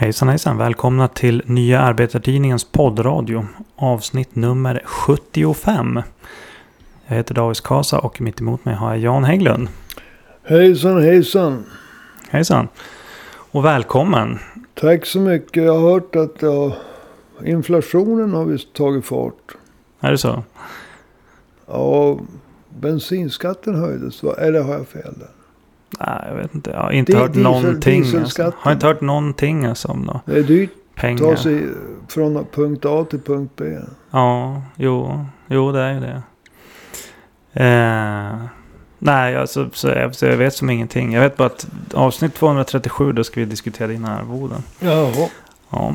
Hejsan 0.00 0.28
hejsan! 0.28 0.58
Välkomna 0.58 1.08
till 1.08 1.42
Nya 1.46 1.80
Arbetartidningens 1.80 2.64
poddradio. 2.64 3.46
Avsnitt 3.76 4.36
nummer 4.36 4.82
75. 4.84 6.02
Jag 7.06 7.16
heter 7.16 7.34
Davis 7.34 7.60
Kasa 7.60 7.98
och 7.98 8.20
mitt 8.20 8.40
emot 8.40 8.64
mig 8.64 8.74
har 8.74 8.90
jag 8.90 8.98
Jan 8.98 9.24
Hägglund. 9.24 9.68
Hejsan 10.42 11.02
hejsan! 11.02 11.64
Hejsan! 12.30 12.68
Och 13.50 13.64
välkommen! 13.64 14.38
Tack 14.74 15.06
så 15.06 15.20
mycket. 15.20 15.64
Jag 15.64 15.78
har 15.78 15.90
hört 15.90 16.16
att 16.16 16.42
ja, 16.42 16.76
inflationen 17.44 18.32
har 18.32 18.44
visst 18.44 18.72
tagit 18.72 19.04
fart. 19.04 19.56
Är 20.00 20.10
det 20.10 20.18
så? 20.18 20.42
Ja, 21.66 22.18
bensinskatten 22.68 23.74
höjdes. 23.74 24.22
Eller 24.24 24.62
har 24.62 24.72
jag 24.72 24.88
fel 24.88 25.14
där? 25.18 25.39
Nej, 26.06 26.24
jag 26.28 26.34
vet 26.36 26.54
inte. 26.54 26.70
Jag 26.70 26.80
har 26.80 26.90
inte 26.92 27.12
Di- 27.12 27.18
hört 27.18 27.30
diesel- 27.30 27.42
någonting. 27.42 28.04
Alltså. 28.16 28.52
Har 28.56 28.72
inte 28.72 28.86
hört 28.86 29.00
någonting 29.00 29.64
alltså 29.66 29.88
om 29.88 30.06
då. 30.06 30.20
Det 30.24 30.38
är 30.38 30.42
dyrt 30.42 30.70
att 30.70 30.94
ta 30.96 31.00
pengar. 31.00 31.36
sig 31.36 31.66
från 32.08 32.46
punkt 32.52 32.84
A 32.84 33.06
till 33.10 33.20
punkt 33.20 33.52
B. 33.56 33.64
Ja, 34.10 34.62
jo, 34.76 35.26
jo 35.48 35.72
det 35.72 35.80
är 35.80 35.92
ju 35.94 36.00
det. 36.00 36.22
Eh, 37.52 38.44
nej, 38.98 39.36
alltså, 39.36 39.70
så 39.72 39.88
jag, 39.88 40.14
så 40.14 40.26
jag 40.26 40.36
vet 40.36 40.54
som 40.54 40.70
ingenting. 40.70 41.12
Jag 41.12 41.20
vet 41.20 41.36
bara 41.36 41.46
att 41.46 41.66
avsnitt 41.94 42.34
237 42.34 43.12
då 43.12 43.24
ska 43.24 43.40
vi 43.40 43.46
diskutera 43.46 43.88
dina 43.88 44.18
arvoden. 44.18 44.62
Jaha. 44.80 45.28
Ja. 45.70 45.94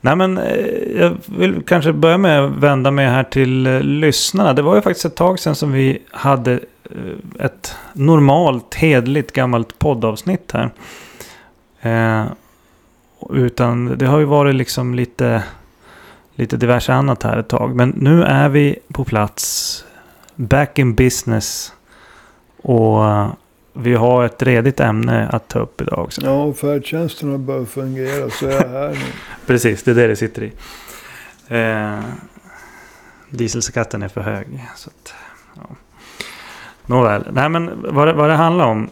Nej 0.00 0.16
men 0.16 0.38
eh, 0.38 0.56
jag 0.96 1.16
vill 1.26 1.62
kanske 1.66 1.92
börja 1.92 2.18
med 2.18 2.44
att 2.44 2.50
vända 2.52 2.90
mig 2.90 3.06
här 3.06 3.24
till 3.24 3.66
eh, 3.66 3.80
lyssnarna. 3.80 4.52
Det 4.52 4.62
var 4.62 4.74
ju 4.74 4.82
faktiskt 4.82 5.04
ett 5.04 5.16
tag 5.16 5.38
sedan 5.38 5.54
som 5.54 5.72
vi 5.72 6.02
hade 6.10 6.52
eh, 6.52 7.44
ett 7.44 7.74
normalt, 7.92 8.74
hedligt 8.74 9.32
gammalt 9.32 9.78
poddavsnitt 9.78 10.52
här. 10.52 10.70
Eh, 11.80 12.26
utan 13.30 13.98
det 13.98 14.06
har 14.06 14.18
ju 14.18 14.24
varit 14.24 14.54
liksom 14.54 14.94
lite, 14.94 15.42
lite 16.34 16.56
diverse 16.56 16.92
annat 16.92 17.22
här 17.22 17.38
ett 17.38 17.48
tag. 17.48 17.76
Men 17.76 17.94
nu 17.96 18.22
är 18.22 18.48
vi 18.48 18.78
på 18.92 19.04
plats. 19.04 19.84
Back 20.34 20.78
in 20.78 20.94
business. 20.94 21.72
Och 22.62 23.04
vi 23.78 23.94
har 23.94 24.24
ett 24.24 24.42
redigt 24.42 24.80
ämne 24.80 25.28
att 25.28 25.48
ta 25.48 25.58
upp 25.58 25.80
idag 25.80 25.98
också. 25.98 26.20
Ja, 26.24 26.52
färdtjänsten 26.52 27.30
har 27.30 27.38
börjat 27.38 27.68
fungera 27.68 28.30
så 28.30 28.46
är 28.46 28.52
jag 28.52 28.68
här 28.68 28.88
nu. 28.88 29.12
Precis, 29.46 29.82
det 29.82 29.90
är 29.90 29.94
det 29.94 30.06
det 30.06 30.16
sitter 30.16 30.42
i. 30.42 30.52
Eh, 31.48 32.00
dieselskatten 33.30 34.02
är 34.02 34.08
för 34.08 34.20
hög. 34.20 34.46
Så 34.76 34.90
att, 34.90 35.14
ja. 35.54 35.76
Nåväl, 36.86 37.28
nej 37.32 37.48
men 37.48 37.70
vad 37.94 38.08
det, 38.08 38.12
vad 38.12 38.30
det 38.30 38.34
handlar 38.34 38.66
om. 38.66 38.90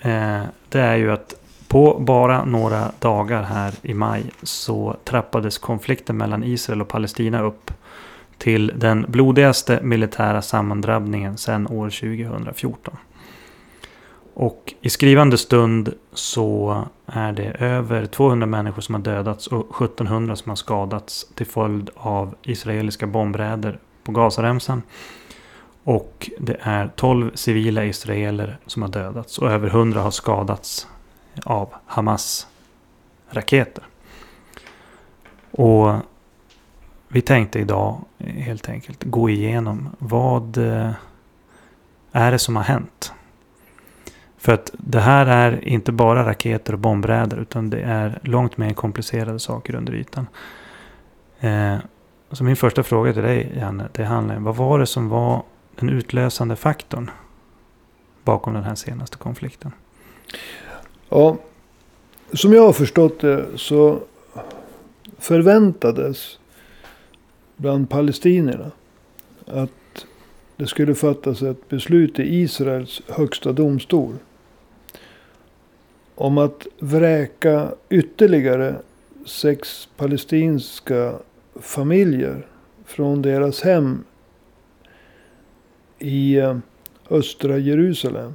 Eh, 0.00 0.42
det 0.68 0.80
är 0.80 0.96
ju 0.96 1.12
att 1.12 1.34
på 1.68 1.98
bara 2.00 2.44
några 2.44 2.90
dagar 2.98 3.42
här 3.42 3.74
i 3.82 3.94
maj 3.94 4.24
så 4.42 4.96
trappades 5.04 5.58
konflikten 5.58 6.16
mellan 6.16 6.44
Israel 6.44 6.80
och 6.80 6.88
Palestina 6.88 7.42
upp 7.42 7.70
till 8.38 8.72
den 8.76 9.04
blodigaste 9.08 9.80
militära 9.82 10.42
sammandrabbningen 10.42 11.36
sedan 11.36 11.66
år 11.66 11.90
2014. 11.90 12.96
Och 14.34 14.74
i 14.80 14.90
skrivande 14.90 15.38
stund 15.38 15.94
så 16.12 16.82
är 17.06 17.32
det 17.32 17.44
över 17.44 18.06
200 18.06 18.46
människor 18.46 18.82
som 18.82 18.94
har 18.94 19.02
dödats 19.02 19.46
och 19.46 19.82
1700 19.82 20.36
som 20.36 20.48
har 20.48 20.56
skadats 20.56 21.26
till 21.34 21.46
följd 21.46 21.90
av 21.94 22.34
israeliska 22.42 23.06
bombräder 23.06 23.78
på 24.04 24.12
Gazaremsan. 24.12 24.82
Och 25.84 26.30
det 26.38 26.56
är 26.60 26.90
12 26.96 27.30
civila 27.34 27.84
israeler 27.84 28.58
som 28.66 28.82
har 28.82 28.88
dödats 28.88 29.38
och 29.38 29.50
över 29.50 29.68
100 29.68 30.00
har 30.00 30.10
skadats 30.10 30.88
av 31.44 31.68
Hamas 31.86 32.46
raketer. 33.28 33.84
Och 35.50 35.94
vi 37.08 37.20
tänkte 37.20 37.58
idag 37.58 38.00
helt 38.18 38.68
enkelt 38.68 39.04
gå 39.04 39.30
igenom 39.30 39.88
vad 39.98 40.56
eh, 40.56 40.90
är 42.12 42.32
det 42.32 42.38
som 42.38 42.56
har 42.56 42.62
hänt? 42.62 43.12
För 44.44 44.52
att 44.52 44.70
det 44.78 45.00
här 45.00 45.26
är 45.26 45.68
inte 45.68 45.92
bara 45.92 46.26
raketer 46.26 46.72
och 46.72 46.78
bombräder 46.78 47.36
utan 47.36 47.70
det 47.70 47.80
är 47.80 48.18
långt 48.22 48.56
mer 48.56 48.72
komplicerade 48.72 49.38
saker 49.38 49.74
under 49.74 49.94
ytan. 49.94 50.26
Eh, 51.40 51.76
så 52.32 52.44
min 52.44 52.56
första 52.56 52.82
fråga 52.82 53.12
till 53.12 53.22
dig 53.22 53.52
Janne, 53.58 53.88
det 53.92 54.04
handlar 54.04 54.36
om 54.36 54.44
vad 54.44 54.56
var 54.56 54.78
det 54.78 54.86
som 54.86 55.08
var 55.08 55.42
den 55.76 55.88
utlösande 55.88 56.56
faktorn 56.56 57.10
bakom 58.24 58.54
den 58.54 58.62
här 58.62 58.74
senaste 58.74 59.16
konflikten? 59.16 59.72
Ja, 61.08 61.36
som 62.32 62.52
jag 62.52 62.62
har 62.62 62.72
förstått 62.72 63.20
det 63.20 63.46
så 63.56 64.00
förväntades 65.18 66.38
bland 67.56 67.90
palestinierna 67.90 68.70
att 69.46 70.06
det 70.56 70.66
skulle 70.66 70.94
fattas 70.94 71.42
ett 71.42 71.68
beslut 71.68 72.18
i 72.18 72.22
Israels 72.22 73.02
högsta 73.08 73.52
domstol 73.52 74.14
om 76.14 76.38
att 76.38 76.66
vräka 76.78 77.74
ytterligare 77.88 78.76
sex 79.26 79.88
palestinska 79.96 81.14
familjer 81.60 82.46
från 82.84 83.22
deras 83.22 83.62
hem 83.62 84.04
i 85.98 86.36
eh, 86.36 86.56
östra 87.10 87.58
Jerusalem. 87.58 88.34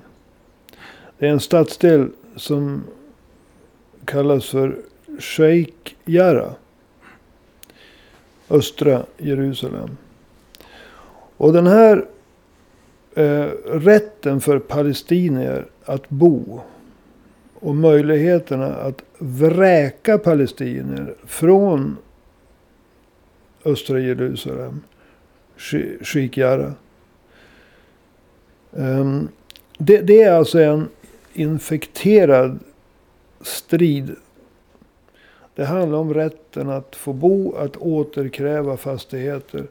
Det 1.18 1.28
är 1.28 1.32
en 1.32 1.40
stadsdel 1.40 2.10
som 2.36 2.84
kallas 4.06 4.46
för 4.50 4.78
Sheikh 5.20 5.94
Jarrah. 6.06 6.54
Östra 8.50 9.06
Jerusalem. 9.18 9.98
Och 11.38 11.54
den 11.54 11.68
här 11.68 12.06
eh, 13.16 13.48
rätten 13.66 14.42
för 14.42 14.60
palestinier 14.60 15.66
att 15.86 16.10
bo 16.10 16.62
och 17.60 17.76
möjligheterna 17.76 18.76
att 18.76 19.04
vräka 19.18 20.18
palestinier 20.18 21.16
från 21.26 21.98
östra 23.66 24.00
Jerusalem, 24.00 24.82
Sheikh 26.02 26.40
Jarrah. 26.40 26.72
Um, 28.72 29.30
det, 29.78 30.02
det 30.02 30.22
är 30.22 30.34
alltså 30.34 30.60
en 30.60 30.90
infekterad 31.34 32.60
strid. 33.42 34.16
Det 35.56 35.66
handlar 35.66 35.98
om 35.98 36.14
rätten 36.14 36.70
att 36.70 36.96
få 36.96 37.14
bo, 37.14 37.56
att 37.56 37.78
återkräva 37.78 38.78
fastigheter. 38.78 39.68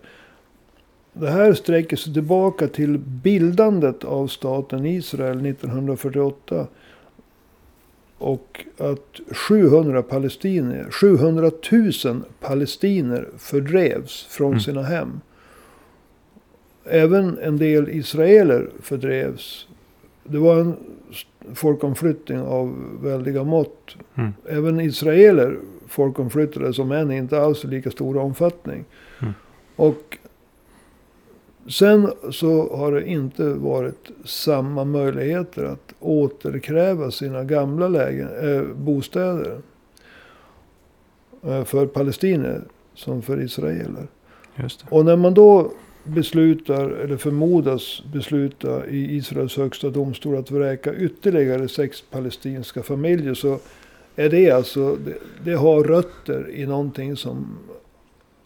Det 1.12 1.31
här 1.31 1.53
sträcker 1.53 1.97
sig 1.97 2.15
tillbaka 2.15 2.69
till 2.69 2.98
bildandet 2.98 4.04
av 4.04 4.27
staten 4.27 4.87
Israel 4.87 5.47
1948. 5.47 6.66
Och 8.18 8.64
att 8.78 9.20
700 9.30 10.02
palestinier, 10.02 10.90
700 10.90 11.50
000 12.04 12.22
palestiner 12.40 13.28
fördrevs 13.38 14.24
från 14.30 14.48
Mm. 14.48 14.60
sina 14.60 14.82
hem. 14.82 15.20
Även 16.84 17.38
en 17.38 17.56
del 17.58 17.88
israeler 17.88 18.70
fördrevs. 18.82 19.68
Det 20.24 20.38
var 20.38 20.60
en 20.60 20.76
folkomflyttning 21.54 22.40
av 22.40 22.74
väldiga 23.02 23.44
mått. 23.44 23.96
Mm. 24.14 24.32
Även 24.46 24.80
israeler 24.80 25.58
folkomflyttades, 25.86 26.78
om 26.78 26.92
än 26.92 27.10
inte 27.10 27.40
alls 27.40 27.64
i 27.64 27.68
lika 27.68 27.90
stor 27.90 28.16
omfattning. 28.16 28.84
Mm. 29.22 29.32
Och 29.76 30.18
sen 31.68 32.12
så 32.30 32.76
har 32.76 32.92
det 32.92 33.08
inte 33.08 33.44
varit 33.44 34.10
samma 34.24 34.84
möjligheter 34.84 35.64
att 35.64 35.94
återkräva 36.00 37.10
sina 37.10 37.44
gamla 37.44 37.88
lägen, 37.88 38.28
eh, 38.42 38.62
bostäder. 38.62 39.60
Eh, 41.42 41.65
för 41.65 41.86
palestinier 41.86 42.62
som 42.94 43.22
för 43.22 43.42
israeler. 43.42 44.06
Och 44.91 45.04
när 45.04 45.16
man 45.16 45.34
då 45.34 45.72
beslutar, 46.04 46.91
eller 46.91 47.16
förmodas 47.16 48.03
besluta 48.12 48.86
i 48.86 49.16
Israels 49.16 49.56
högsta 49.56 49.91
domstol 49.91 50.36
att 50.36 50.50
vräka 50.50 50.94
ytterligare 50.94 51.68
sex 51.68 52.03
palestinska 52.10 52.82
familjer. 52.82 53.34
Så 53.34 53.59
är 54.16 54.28
det 54.28 54.50
alltså, 54.50 54.97
det, 54.97 55.14
det 55.44 55.54
har 55.54 55.84
rötter 55.84 56.50
i 56.50 56.66
någonting 56.66 57.16
som 57.16 57.59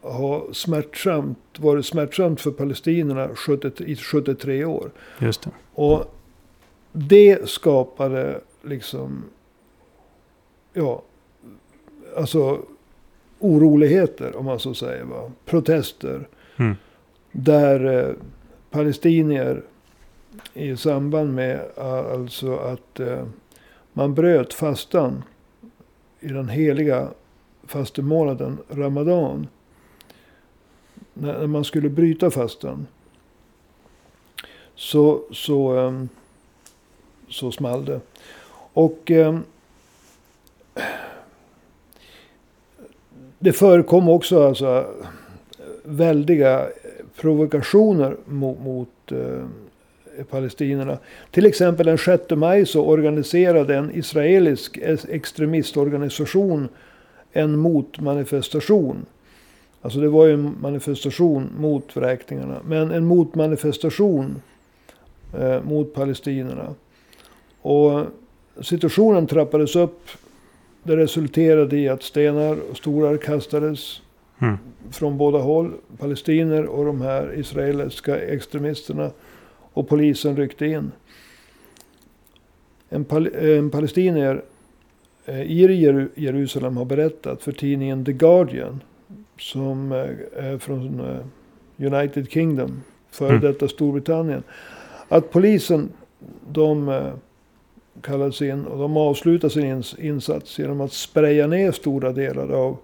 har 0.03 0.53
smärtsamt, 0.53 1.39
varit 1.59 1.87
smärtsamt 1.87 2.41
för 2.41 2.51
palestinierna 2.51 3.29
70, 3.35 3.85
i 3.85 3.97
73 3.97 4.65
år. 4.65 4.91
Just 5.19 5.43
det. 5.43 5.51
Och 5.75 6.15
det 6.93 7.49
skapade 7.49 8.41
liksom, 8.63 9.25
ja, 10.73 11.03
alltså 12.17 12.61
oroligheter 13.39 14.37
om 14.37 14.45
man 14.45 14.59
så 14.59 14.75
säger. 14.75 15.05
Va? 15.05 15.33
Protester. 15.45 16.29
Mm. 16.57 16.77
Där 17.33 18.09
eh, 18.09 18.15
palestinier 18.71 19.63
i 20.55 20.77
samband 20.77 21.35
med 21.35 21.61
alltså 22.13 22.57
att 22.57 23.01
eh, 23.01 23.27
man 23.93 24.15
bröt 24.15 24.55
fastan 24.55 25.25
i 26.21 26.29
den 26.29 26.49
heliga 26.49 27.09
fastemånaden 27.67 28.59
Ramadan. 28.71 29.47
När, 31.15 31.47
man 31.47 31.65
skulle 31.65 31.89
bryta 31.89 32.31
fastan. 32.31 32.87
Så, 34.75 35.23
så, 35.33 35.79
ehm, 35.79 36.09
så 37.29 37.53
small 37.53 37.85
det. 37.85 38.01
Och 38.73 39.11
ehm, 39.11 39.43
det 43.39 43.53
förekom 43.53 44.09
också 44.09 44.49
alltså 44.49 44.87
väldiga 45.85 46.69
provokationer 47.17 48.17
mot, 48.25 48.57
eh, 48.57 48.65
mot 48.65 49.13
uh, 49.13 50.25
palestinierna. 50.31 50.99
Till 51.31 51.47
exempel 51.47 51.87
den 51.87 51.99
6 51.99 52.25
maj 52.31 52.67
så 52.67 52.85
organiserade 52.85 53.77
en 53.77 53.91
israelisk 53.95 54.79
extremistorganisation 55.09 56.69
en 57.33 57.59
motmanifestation. 57.59 59.07
Alltså 59.83 60.01
det 60.01 60.09
var 60.09 60.27
ju 60.27 60.35
en 60.35 60.57
manifestation 60.61 61.51
mot 61.59 61.97
vräkningarna. 61.97 62.61
Men 62.65 62.91
en 62.91 63.05
motmanifestation 63.05 64.43
eh, 65.39 65.63
mot 65.63 65.95
palestinierna. 65.95 66.75
Och 67.63 68.05
situationen 68.61 69.27
trappades 69.27 69.77
upp. 69.77 70.09
Det 70.83 70.97
resulterade 70.97 71.77
i 71.77 71.89
att 71.89 72.03
stenar 72.03 72.59
och 72.71 72.77
stolar 72.77 73.17
kastades 73.17 74.03
mm. 74.39 74.59
från 74.91 75.19
båda 75.19 75.39
håll. 75.39 75.73
Palestiner 75.99 76.65
och 76.65 76.85
de 76.85 77.01
här 77.01 77.39
israeliska 77.39 78.19
extremisterna. 78.19 79.11
Och 79.73 79.89
polisen 79.89 80.37
ryckte 80.37 80.67
in. 80.67 80.93
En, 82.89 83.05
pal 83.05 83.27
en 83.27 83.71
palestinier 83.71 84.43
eh, 85.25 85.43
i 85.43 86.09
Jerusalem 86.15 86.77
har 86.77 86.85
berättat 86.85 87.43
för 87.43 87.53
tidningen 87.53 88.05
The 88.05 88.13
Guardian. 88.13 88.81
Som 89.43 89.93
eh, 89.93 90.45
är 90.45 90.59
från 90.59 91.01
eh, 91.01 91.87
United 91.95 92.31
Kingdom. 92.31 92.83
Före 93.11 93.29
mm. 93.29 93.41
detta 93.41 93.69
Storbritannien. 93.69 94.43
Att 95.09 95.31
polisen, 95.31 95.89
de 96.53 97.01
kallades 98.03 98.43
in 98.43 98.67
och 98.67 98.79
de 98.79 98.97
avslutade 98.97 99.53
sin 99.53 99.83
insats 99.99 100.59
genom 100.59 100.81
att 100.81 100.93
spraya 100.93 101.47
ner 101.47 101.73
stora 101.73 102.13
delar 102.13 102.51
av 102.51 102.77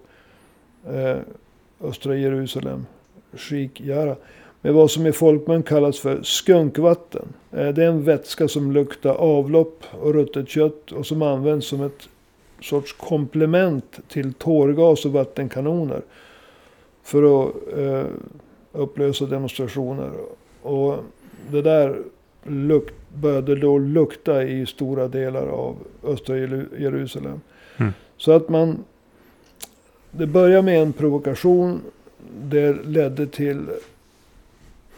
östra 1.81 2.16
Jerusalem. 2.16 2.87
Sheikh 3.34 3.87
Jarrah 3.87 4.16
med 4.60 4.75
vad 4.75 4.90
som 4.90 5.06
i 5.06 5.12
folkmun 5.12 5.62
kallas 5.62 5.99
för 5.99 6.22
skunkvatten. 6.22 7.28
Eh, 7.52 7.69
det 7.69 7.84
är 7.84 7.88
en 7.88 8.05
vätska 8.05 8.49
som 8.49 8.72
luktar 8.72 9.14
avlopp 9.14 9.84
och 10.00 10.14
ruttet 10.14 10.49
kött 10.49 10.93
och 10.93 11.06
som 11.06 11.22
används 11.22 11.66
som 11.66 11.82
ett 11.82 12.08
sorts 12.60 12.93
komplement 12.93 14.00
till 14.08 14.32
tårgas 14.32 15.05
och 15.05 15.12
vattenkanoner. 15.12 16.02
För 17.08 17.43
att 17.49 17.55
eh, 17.78 18.06
upplösa 18.72 19.26
demonstrationer. 19.26 20.10
Och 20.62 20.96
det 21.50 21.62
där 21.62 22.02
luk 22.43 22.88
började 23.14 23.55
då 23.56 23.78
lukta 23.78 24.44
i 24.44 24.66
stora 24.66 25.08
delar 25.08 25.46
av 25.46 25.76
östra 26.05 26.37
Jerusalem. 26.78 27.40
Mm. 27.76 27.93
Så 28.16 28.32
att 28.32 28.49
man... 28.49 28.84
Det 30.10 30.26
började 30.26 30.62
med 30.62 30.82
en 30.82 30.93
provokation. 30.93 31.81
Det 32.43 32.72
ledde 32.72 33.26
till 33.26 33.66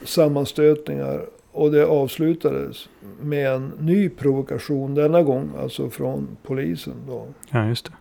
sammanstötningar. 0.05 1.27
Och 1.53 1.71
det 1.71 1.87
avslutades 1.87 2.89
med 3.21 3.53
en 3.53 3.73
ny 3.79 4.09
provokation 4.09 4.95
denna 4.95 5.23
gång. 5.23 5.51
Alltså 5.59 5.91
från 5.91 6.37
polisen 6.43 6.95
då. 7.07 7.27
Ja, 7.51 7.69
just 7.69 7.85
det. 7.85 7.93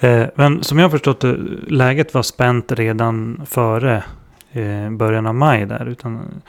Eh, 0.00 0.26
men 0.34 0.62
som 0.62 0.78
jag 0.78 0.84
har 0.84 0.90
förstått 0.90 1.20
det, 1.20 1.36
läget 1.66 2.14
var 2.14 2.22
spänt 2.22 2.72
redan 2.72 3.42
före 3.46 4.04
eh, 4.52 4.90
början 4.90 5.26
av 5.26 5.34
maj 5.34 5.66
där. 5.66 5.88
Utan 5.88 6.42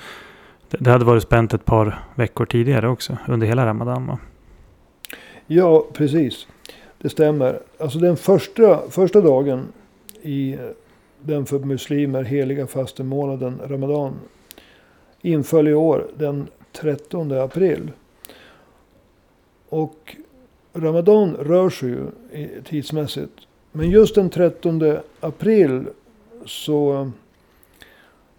det, 0.69 0.78
det 0.80 0.92
hade 0.92 1.06
varit 1.06 1.24
spänt 1.24 1.54
ett 1.54 1.66
par 1.66 2.00
veckor 2.16 2.46
tidigare 2.46 2.90
också. 2.90 3.18
Under 3.28 3.48
hela 3.48 3.66
Ramadan 3.66 4.07
va? 4.07 4.19
Ja, 5.48 5.86
precis. 5.94 6.48
Det 6.98 7.10
stämmer. 7.10 7.60
Alltså 7.80 8.00
den 8.00 8.18
första, 8.18 8.90
första 8.90 9.22
dagen 9.22 9.68
i 10.22 10.57
den 11.22 11.46
för 11.46 11.60
muslimer 11.60 12.24
heliga 12.24 12.68
fastemånaden 12.68 13.62
Ramadan 13.68 14.13
inföll 15.22 15.68
i 15.68 15.74
år 15.74 16.07
den 16.18 16.48
13 16.72 17.31
april. 17.31 17.92
Och 19.69 20.16
Ramadan 20.74 21.36
rör 21.36 21.69
sig 21.69 21.89
ju 21.89 22.07
tidsmässigt. 22.63 23.33
Men 23.71 23.89
just 23.89 24.16
den 24.16 24.30
13 24.30 24.98
april 25.19 25.86
så 26.45 27.12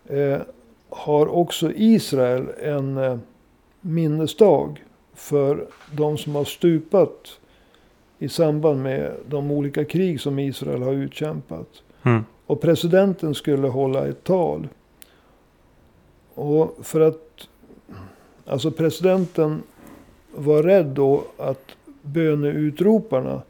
eh, 0.06 0.40
har 0.88 1.26
också 1.26 1.72
Israel 1.72 2.48
en 2.62 2.96
eh, 2.96 3.18
minnesdag 3.80 4.84
för 5.14 5.66
de 5.92 6.18
som 6.18 6.34
har 6.34 6.44
stupat 6.44 7.38
i 8.18 8.28
samband 8.28 8.82
med 8.82 9.12
de 9.28 9.50
olika 9.50 9.84
krig 9.84 10.20
som 10.20 10.38
Israel 10.38 10.82
har 10.82 10.92
utkämpat. 10.92 11.82
Mm. 12.02 12.24
Och 12.46 12.60
presidenten 12.60 13.34
skulle 13.34 13.68
hålla 13.68 14.06
ett 14.06 14.24
tal. 14.24 14.68
Och 16.34 16.78
för 16.82 17.00
att 17.00 17.48
alltså 18.46 18.70
presidenten 18.70 19.62
var 20.34 20.62
rädd 20.62 20.86
då 20.86 21.24
att 21.36 21.76
böneutroparna, 22.02 23.42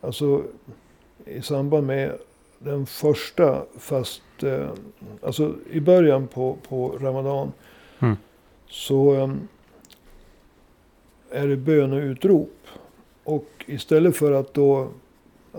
alltså 0.00 0.44
i 1.24 1.42
samband 1.42 1.86
med 1.86 2.18
den 2.58 2.86
första 2.86 3.64
fast, 3.78 4.22
eh, 4.42 4.70
alltså 5.22 5.54
i 5.70 5.80
början 5.80 6.26
på, 6.26 6.56
på 6.68 6.88
Ramadan. 6.88 7.52
Mm. 7.98 8.16
Så 8.68 9.14
eh, 9.14 9.30
är 11.30 11.48
det 11.48 11.56
böneutrop. 11.56 12.54
Och 13.24 13.64
istället 13.66 14.16
för 14.16 14.32
att 14.32 14.54
då 14.54 14.88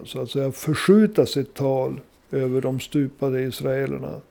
så 0.03 0.21
att 0.21 0.31
säga 0.31 0.51
förskjuta 0.51 1.25
sitt 1.25 1.53
tal 1.53 2.01
över 2.31 2.61
de 2.61 2.79
stupade 2.79 3.41
israelerna 3.41 4.21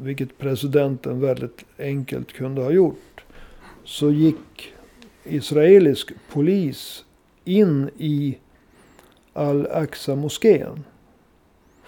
vilket 0.00 0.38
presidenten 0.38 1.20
väldigt 1.20 1.64
enkelt 1.78 2.32
kunde 2.32 2.62
ha 2.62 2.70
gjort. 2.70 3.24
Så 3.84 4.10
gick 4.10 4.74
israelisk 5.28 6.12
polis 6.32 7.04
in 7.44 7.90
i 7.98 8.38
Al-Aqsa-moskén. 9.32 10.84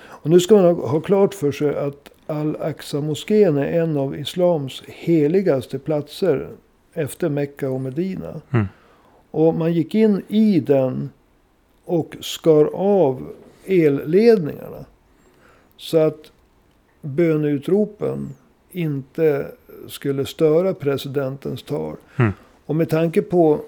Och 0.00 0.30
nu 0.30 0.40
ska 0.40 0.54
man 0.54 0.74
ha 0.74 1.00
klart 1.00 1.34
för 1.34 1.52
sig 1.52 1.76
att 1.76 2.10
Al-Aqsa-moskén 2.26 3.58
är 3.58 3.80
en 3.82 3.96
av 3.96 4.16
islams 4.16 4.82
heligaste 4.86 5.78
platser 5.78 6.48
efter 6.92 7.28
Mekka 7.28 7.70
och 7.70 7.80
Medina. 7.80 8.40
Mm. 8.50 8.66
Och 9.30 9.54
man 9.54 9.72
gick 9.72 9.94
in 9.94 10.22
i 10.28 10.60
den 10.60 11.10
och 11.84 12.16
skar 12.20 12.70
av 12.74 13.32
elledningarna. 13.66 14.84
Så 15.76 15.98
att 15.98 16.32
böneutropen 17.00 18.28
inte 18.70 19.46
skulle 19.88 20.26
störa 20.26 20.74
presidentens 20.74 21.62
tal. 21.62 21.96
Mm. 22.16 22.32
Och 22.68 22.76
med 22.76 22.88
tanke 22.88 23.22
på 23.22 23.60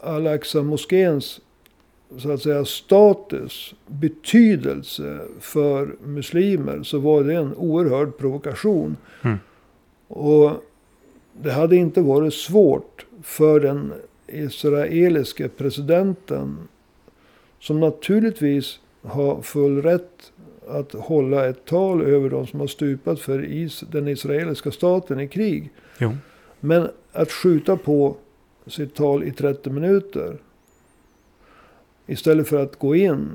Al-Aqsa-moskéns 0.00 1.40
så 2.18 2.30
att 2.30 2.42
säga 2.42 2.64
status, 2.64 3.74
betydelse 3.86 5.20
för 5.40 5.96
muslimer 6.04 6.82
så 6.82 6.98
var 6.98 7.24
det 7.24 7.34
en 7.34 7.54
oerhörd 7.54 8.18
provokation. 8.18 8.96
Mm. 9.22 9.38
Och 10.08 10.52
det 11.42 11.52
hade 11.52 11.76
inte 11.76 12.00
varit 12.00 12.34
svårt 12.34 13.06
för 13.22 13.60
den 13.60 13.92
israeliske 14.26 15.48
presidenten 15.48 16.56
som 17.60 17.80
naturligtvis 17.80 18.80
har 19.02 19.42
full 19.42 19.82
rätt 19.82 20.32
att 20.68 20.92
hålla 20.92 21.46
ett 21.46 21.64
tal 21.64 22.02
över 22.02 22.30
de 22.30 22.46
som 22.46 22.60
har 22.60 22.66
stupat 22.66 23.20
för 23.20 23.44
is, 23.44 23.84
den 23.90 24.08
israeliska 24.08 24.70
staten 24.70 25.20
i 25.20 25.28
krig. 25.28 25.70
Jo. 25.98 26.12
Men 26.60 26.88
att 27.12 27.32
skjuta 27.32 27.76
på 27.76 28.16
sitt 28.66 28.94
tal 28.94 29.24
i 29.24 29.32
30 29.32 29.70
minuter. 29.70 30.36
Istället 32.06 32.48
för 32.48 32.62
att 32.62 32.78
gå 32.78 32.96
in. 32.96 33.30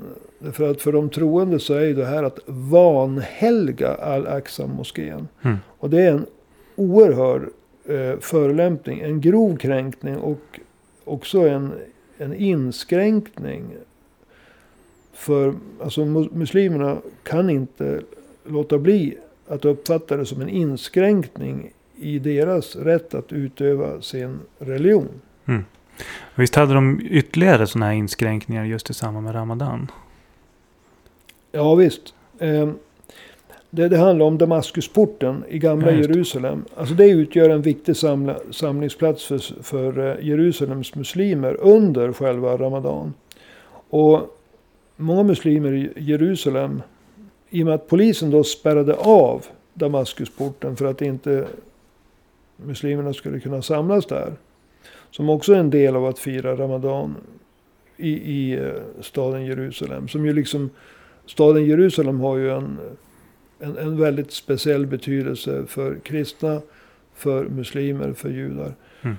För 0.51 0.71
att 0.71 0.81
för 0.81 0.91
de 0.91 1.09
troende 1.09 1.59
så 1.59 1.73
är 1.73 1.93
det 1.93 2.05
här 2.05 2.23
att 2.23 2.39
vanhelga 2.45 3.95
Al-Aqsa-moskén. 3.95 5.27
Mm. 5.41 5.57
Och 5.67 5.89
det 5.89 6.01
är 6.01 6.11
en 6.11 6.25
oerhörd 6.75 7.49
eh, 7.85 8.19
förolämpning. 8.19 8.99
En 8.99 9.21
grov 9.21 9.57
kränkning 9.57 10.17
och 10.17 10.59
också 11.03 11.39
en, 11.39 11.71
en 12.17 12.33
inskränkning 12.33 13.63
för 15.13 15.53
alltså, 15.83 16.05
muslimerna 16.05 16.97
kan 17.23 17.49
inte 17.49 18.01
låta 18.45 18.77
bli 18.77 19.17
att 19.47 19.65
uppfatta 19.65 20.17
det 20.17 20.25
som 20.25 20.41
en 20.41 20.49
inskränkning 20.49 21.73
i 21.99 22.19
deras 22.19 22.75
rätt 22.75 23.13
att 23.13 23.33
utöva 23.33 24.01
sin 24.01 24.39
religion. 24.59 25.09
Mm. 25.45 25.65
Visst 26.35 26.55
hade 26.55 26.73
de 26.73 27.01
ytterligare 27.03 27.67
sådana 27.67 27.85
här 27.85 27.93
inskränkningar 27.93 28.65
just 28.65 28.89
i 28.89 28.93
samband 28.93 29.25
med 29.25 29.35
Ramadan? 29.35 29.91
Ja 31.51 31.75
visst. 31.75 32.13
Eh, 32.39 32.69
det, 33.69 33.89
det 33.89 33.97
handlar 33.97 34.25
om 34.25 34.37
Damaskusporten 34.37 35.43
i 35.49 35.59
gamla 35.59 35.91
Ja. 35.91 35.97
Jerusalem. 35.97 36.65
Alltså 36.75 36.93
det 36.95 37.09
utgör 37.09 37.49
en 37.49 37.61
viktig 37.61 37.95
samla, 37.95 38.37
samlingsplats 38.51 39.25
för, 39.25 39.63
för 39.63 39.99
eh, 39.99 40.27
Jerusalems 40.27 40.95
muslimer 40.95 41.57
under 41.61 42.13
själva 42.13 42.57
Ramadan. 42.57 43.13
Och 43.89 44.37
många 44.95 45.23
muslimer 45.23 45.73
i 45.73 45.91
Jerusalem, 45.95 46.81
i 47.49 47.61
och 47.63 47.65
med 47.65 47.75
att 47.75 47.87
polisen 47.87 48.29
då 48.29 48.43
spärrade 48.43 48.93
av 48.95 49.45
Damaskusporten 49.73 50.75
för 50.75 50.85
att 50.85 51.01
inte 51.01 51.47
muslimerna 52.57 53.13
skulle 53.13 53.39
kunna 53.39 53.61
samlas 53.61 54.05
där. 54.05 54.33
Som 55.11 55.29
också 55.29 55.53
är 55.53 55.59
en 55.59 55.69
del 55.69 55.95
av 55.95 56.05
att 56.05 56.19
fira 56.19 56.55
Ramadan 56.55 57.15
i, 57.97 58.09
i 58.09 58.53
eh, 58.53 58.71
staden 59.01 59.45
Jerusalem. 59.45 60.07
Som 60.07 60.25
ju 60.25 60.33
liksom, 60.33 60.69
staden 61.25 61.65
Jerusalem 61.65 62.19
har 62.19 62.37
ju 62.37 62.51
en, 62.51 62.79
en, 63.59 63.77
en 63.77 63.99
väldigt 63.99 64.31
speciell 64.31 64.85
betydelse 64.85 65.65
för 65.67 65.99
kristna, 66.03 66.61
för 67.13 67.45
muslimer, 67.45 68.13
för 68.13 68.29
judar. 68.29 68.73
Mm. 69.01 69.15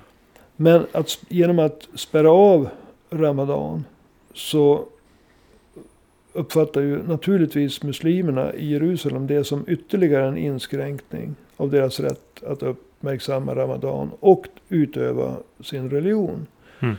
Men 0.57 0.87
att, 0.93 1.19
genom 1.29 1.59
att 1.59 1.89
spärra 1.95 2.31
av 2.31 2.69
Ramadan 3.11 3.85
så 4.35 4.87
uppfattar 6.33 6.81
ju 6.81 7.03
naturligtvis 7.03 7.83
muslimerna 7.83 8.55
i 8.55 8.73
Jerusalem 8.73 9.27
det 9.27 9.45
som 9.45 9.65
ytterligare 9.69 10.29
en 10.29 10.39
inskränkning 10.39 11.35
av 11.57 11.71
deras 11.71 12.01
rätt 12.01 12.43
att 12.45 12.63
uppmärksamma 12.99 13.55
Ramadan 13.55 14.11
och 14.21 14.47
utöva 14.69 15.37
sin 15.61 15.91
religion. 15.91 16.47
Mm. 16.81 16.95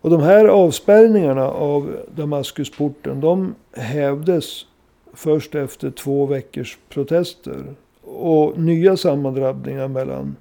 Och 0.00 0.10
de 0.10 0.20
här 0.22 0.44
avspärrningarna 0.44 1.44
av 1.48 1.96
Damaskusporten, 2.14 3.20
de 3.20 3.54
hävdes 3.72 4.66
först 5.12 5.54
efter 5.54 5.90
två 5.90 6.26
veckors 6.26 6.78
protester. 6.88 7.64
Och 8.02 8.58
nya 8.58 8.96
sammandrabbningar 8.96 9.88
mellan 9.88 10.36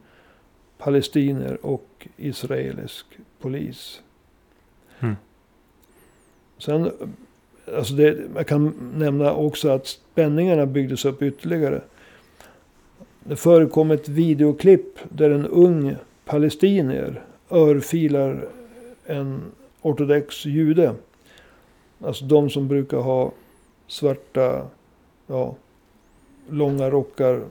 palestinier 0.78 1.66
och 1.66 2.08
israelisk 2.18 3.06
polis. 3.42 4.02
Mm. 5.00 5.16
Sen, 6.58 6.92
alltså 7.78 7.94
det, 7.94 8.18
jag 8.36 8.48
kan 8.48 8.92
nämna 8.96 9.34
också 9.34 9.70
att 9.70 9.88
spänningarna 9.88 10.66
byggdes 10.66 11.06
upp 11.06 11.22
ytterligare. 11.22 11.82
Det 13.24 13.36
förekom 13.36 13.92
ett 13.92 14.10
videoklipp 14.10 15.00
där 15.10 15.30
en 15.30 15.46
ung 15.46 15.96
palestinier 16.26 17.22
örfilar 17.50 18.46
en 19.06 19.42
ortodox 19.82 20.46
jude. 20.46 20.94
Alltså 22.04 22.26
de 22.26 22.50
som 22.50 22.68
brukar 22.68 22.98
ha 22.98 23.32
svarta, 23.88 24.68
ja, 25.28 25.56
långa 26.50 26.90
rockar, 26.90 27.42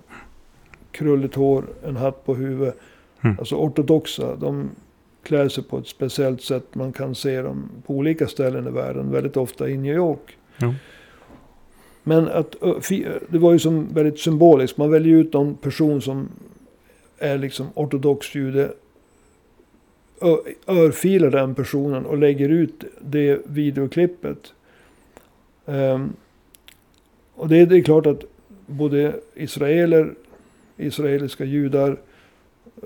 krulligt 0.91 1.35
hår, 1.35 1.65
en 1.85 1.97
hatt 1.97 2.25
på 2.25 2.35
huvudet. 2.35 2.77
Mm. 3.21 3.37
Alltså 3.39 3.57
ortodoxa, 3.57 4.37
de 4.37 4.71
klär 5.23 5.49
sig 5.49 5.65
på 5.65 5.79
ett 5.79 5.87
speciellt 5.87 6.43
sätt. 6.43 6.75
Man 6.75 6.93
kan 6.93 7.15
se 7.15 7.43
dem 7.43 7.71
på 7.87 7.95
olika 7.95 8.27
ställen 8.27 8.67
i 8.67 8.71
världen, 8.71 9.11
väldigt 9.11 9.37
ofta 9.37 9.69
i 9.69 9.77
New 9.77 9.95
York. 9.95 10.37
Jo. 10.57 10.75
Men 12.02 12.28
att, 12.28 12.57
det 13.28 13.38
var 13.38 13.52
ju 13.52 13.59
som 13.59 13.95
väldigt 13.95 14.19
symboliskt. 14.19 14.76
Man 14.76 14.90
väljer 14.90 15.16
ut 15.16 15.33
någon 15.33 15.54
person 15.54 16.02
som 16.02 16.28
är 17.19 17.38
liksom 17.38 17.66
ortodox 17.75 18.35
jude. 18.35 18.73
Örfilar 20.66 21.30
den 21.30 21.54
personen 21.54 22.07
och 22.07 22.19
lägger 22.19 22.49
ut 22.49 22.85
det 23.00 23.40
videoklippet. 23.45 24.52
Um, 25.64 26.12
och 27.35 27.49
det, 27.49 27.64
det 27.64 27.76
är 27.76 27.83
klart 27.83 28.07
att 28.07 28.25
både 28.66 29.14
israeler, 29.35 30.14
israeliska 30.76 31.45
judar, 31.45 31.97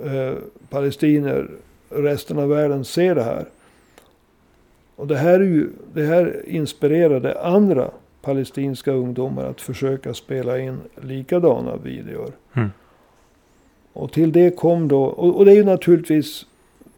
eh, 0.05 0.35
palestinier, 0.71 1.51
resten 1.89 2.39
av 2.39 2.49
världen 2.49 2.85
ser 2.85 3.15
det 3.15 3.23
här. 3.23 3.45
Och 4.97 5.07
det 5.07 5.17
här, 5.17 5.41
är 5.41 5.45
ju, 5.45 5.69
det 5.95 6.03
här 6.03 6.43
inspirerade 6.47 7.41
andra 7.41 7.91
palestinska 8.25 8.93
ungdomar 8.93 9.45
att 9.45 9.61
försöka 9.61 10.15
spela 10.15 10.59
in 10.59 10.79
likadana 11.03 11.77
videor. 11.77 12.33
Mm. 12.55 12.71
Och 13.93 14.13
till 14.13 14.33
det 14.33 14.57
kom 14.57 14.89
då, 14.89 15.05
och, 15.05 15.37
och 15.37 15.45
det 15.45 15.53
är 15.53 15.57
ju 15.57 15.65
naturligtvis 15.65 16.47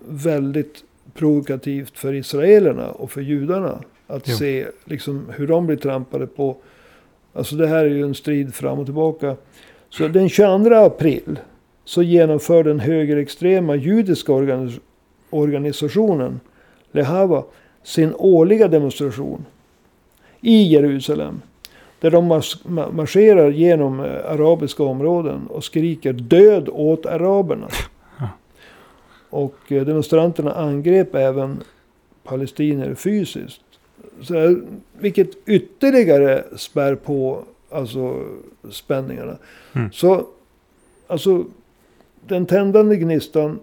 väldigt 0.08 0.84
provokativt 1.14 1.98
för 1.98 2.12
israelerna 2.12 2.90
och 2.90 3.10
för 3.10 3.20
judarna. 3.20 3.80
Att 4.06 4.28
Jo. 4.28 4.36
se 4.36 4.66
liksom 4.84 5.26
hur 5.36 5.46
de 5.46 5.66
blir 5.66 5.76
trampade 5.76 6.26
på. 6.26 6.56
Alltså 7.32 7.56
det 7.56 7.66
här 7.66 7.84
är 7.84 7.90
ju 7.90 8.02
en 8.02 8.14
strid 8.14 8.54
fram 8.54 8.78
och 8.78 8.84
tillbaka. 8.84 9.36
Så 9.88 10.08
den 10.08 10.28
22 10.28 10.74
april 10.74 11.38
så 11.84 12.02
genomför 12.02 12.64
den 12.64 12.80
högerextrema 12.80 13.76
judiska 13.76 14.32
organis- 14.32 14.80
organisationen 15.30 16.40
Lehava 16.92 17.44
sin 17.82 18.14
årliga 18.18 18.68
demonstration 18.68 19.44
i 20.40 20.62
Jerusalem. 20.62 21.40
Där 22.00 22.10
de 22.10 22.32
mars- 22.32 22.64
ma- 22.64 22.92
marscherar 22.92 23.50
genom 23.50 24.00
eh, 24.00 24.06
arabiska 24.06 24.82
områden 24.82 25.46
och 25.46 25.64
skriker 25.64 26.12
död 26.12 26.68
åt 26.72 27.06
araberna. 27.06 27.68
Och 29.30 29.56
eh, 29.68 29.84
demonstranterna 29.84 30.54
angrep 30.54 31.14
även 31.14 31.62
palestinier 32.24 32.94
fysiskt. 32.94 33.60
Så, 34.22 34.34
här, 34.34 34.56
vilket 34.98 35.30
ytterligare 35.46 36.44
spär 36.56 36.94
på 36.94 37.42
alltså, 37.70 38.24
spänningarna. 38.70 39.36
Mm. 39.72 39.92
Så 39.92 40.26
alltså, 41.06 41.44
den 42.26 42.46
tändande 42.46 42.96
gnistan, 42.96 43.58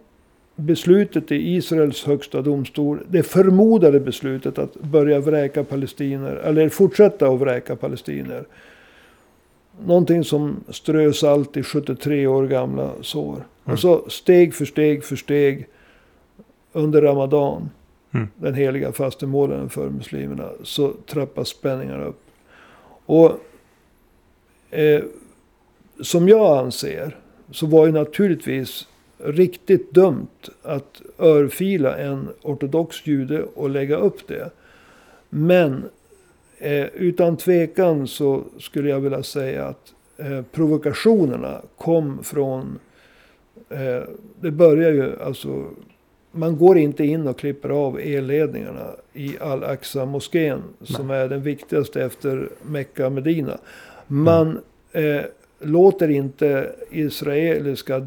beslutet 0.55 1.31
i 1.31 1.35
Israels 1.35 2.03
högsta 2.03 2.41
domstol, 2.41 3.03
det 3.09 3.23
förmodade 3.23 3.99
beslutet 3.99 4.57
att 4.57 4.81
börja 4.81 5.19
vräka 5.19 5.63
palestiner, 5.63 6.35
eller 6.35 6.69
fortsätta 6.69 7.27
att 7.27 7.39
vräka 7.39 7.75
palestiner. 7.75 8.45
Någonting 9.85 10.23
som 10.23 10.63
strö 10.69 11.13
salt 11.13 11.57
i 11.57 11.63
73 11.63 12.27
år 12.27 12.47
gamla 12.47 12.91
sår. 13.01 13.35
Mm. 13.35 13.73
Och 13.73 13.79
så 13.79 14.09
steg 14.09 14.53
för 14.53 14.65
steg 14.65 15.03
för 15.03 15.15
steg 15.15 15.67
under 16.73 17.01
Ramadan, 17.01 17.69
Mm. 18.13 18.27
den 18.35 18.53
heliga 18.53 18.91
fastemånaden 18.91 19.69
för 19.69 19.89
muslimerna, 19.89 20.49
så 20.63 20.93
trappas 21.07 21.47
spänningarna 21.47 22.05
upp. 22.05 22.21
Och 23.05 23.31
eh, 24.69 25.03
som 26.01 26.29
jag 26.29 26.57
anser 26.57 27.17
så 27.51 27.65
var 27.65 27.85
ju 27.85 27.91
naturligtvis 27.91 28.87
riktigt 29.25 29.91
dumt 29.91 30.49
att 30.63 31.01
örfila 31.19 31.97
en 31.97 32.29
ortodox 32.41 33.07
jude 33.07 33.43
och 33.55 33.69
lägga 33.69 33.97
upp 33.97 34.27
det. 34.27 34.49
Men 35.29 35.83
eh, 36.57 36.85
utan 36.85 37.37
tvekan 37.37 38.07
så 38.07 38.43
skulle 38.59 38.89
jag 38.89 38.99
vilja 38.99 39.23
säga 39.23 39.65
att 39.65 39.93
eh, 40.17 40.41
provokationerna 40.51 41.61
kom 41.77 42.23
från... 42.23 42.79
Eh, 43.69 44.03
det 44.41 44.51
börjar 44.51 44.91
ju 44.91 45.21
alltså... 45.21 45.65
Man 46.35 46.57
går 46.57 46.77
inte 46.77 47.05
in 47.05 47.27
och 47.27 47.39
klipper 47.39 47.69
av 47.69 47.99
elledningarna 47.99 48.87
i 49.13 49.37
Al-Aqsa-moskén 49.39 50.61
som 50.81 51.09
är 51.09 51.27
den 51.27 51.41
viktigaste 51.41 52.03
efter 52.03 52.49
Mecka 52.61 53.05
och 53.05 53.11
Medina. 53.11 53.57
Man 54.07 54.59
eh, 54.91 55.21
låter 55.63 56.09
inte 56.09 56.71
israeliska 56.91 58.01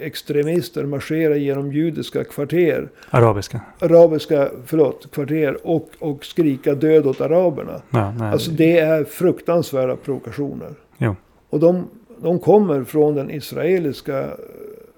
extremister 0.00 0.84
marschera 0.84 1.36
genom 1.36 1.72
judiska 1.72 2.24
kvarter, 2.24 2.88
Arabiska. 3.10 3.60
arabiska, 3.78 4.50
förlåt, 4.66 5.10
kvarter 5.12 5.66
och, 5.66 5.90
och 5.98 6.24
skrika 6.24 6.74
död 6.74 7.06
åt 7.06 7.20
araberna. 7.20 7.82
Ja, 7.90 8.12
nej. 8.18 8.32
Alltså 8.32 8.50
det 8.50 8.78
är 8.78 9.04
fruktansvärda 9.04 9.96
provokationer. 9.96 10.70
Jo. 10.98 11.16
Och 11.50 11.60
de, 11.60 11.88
de 12.22 12.38
kommer 12.38 12.84
från 12.84 13.14
den 13.14 13.30
israeliska 13.30 14.22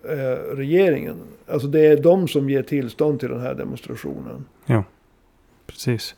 eh, 0.09 0.57
regeringen. 0.57 1.17
Alltså 1.47 1.69
det 1.69 1.87
är 1.87 1.97
de 1.97 2.29
som 2.29 2.51
ger 2.51 2.63
tillstånd 2.63 3.21
till 3.21 3.29
den 3.29 3.41
här 3.41 3.55
demonstrationen. 3.55 4.45
Precis. 5.67 6.15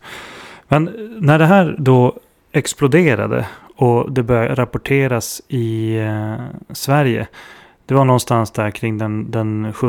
Men 0.67 0.89
när 1.19 1.39
det 1.39 1.45
här 1.45 1.75
då 1.79 2.19
exploderade 2.51 3.47
och 3.81 4.11
det 4.11 4.23
började 4.23 4.55
rapporteras 4.55 5.41
i 5.47 5.97
eh, 5.97 6.35
Sverige. 6.69 7.27
Det 7.85 7.93
var 7.93 8.05
någonstans 8.05 8.51
där 8.51 8.71
kring 8.71 8.97
den, 8.97 9.31
den 9.31 9.73
7 9.73 9.87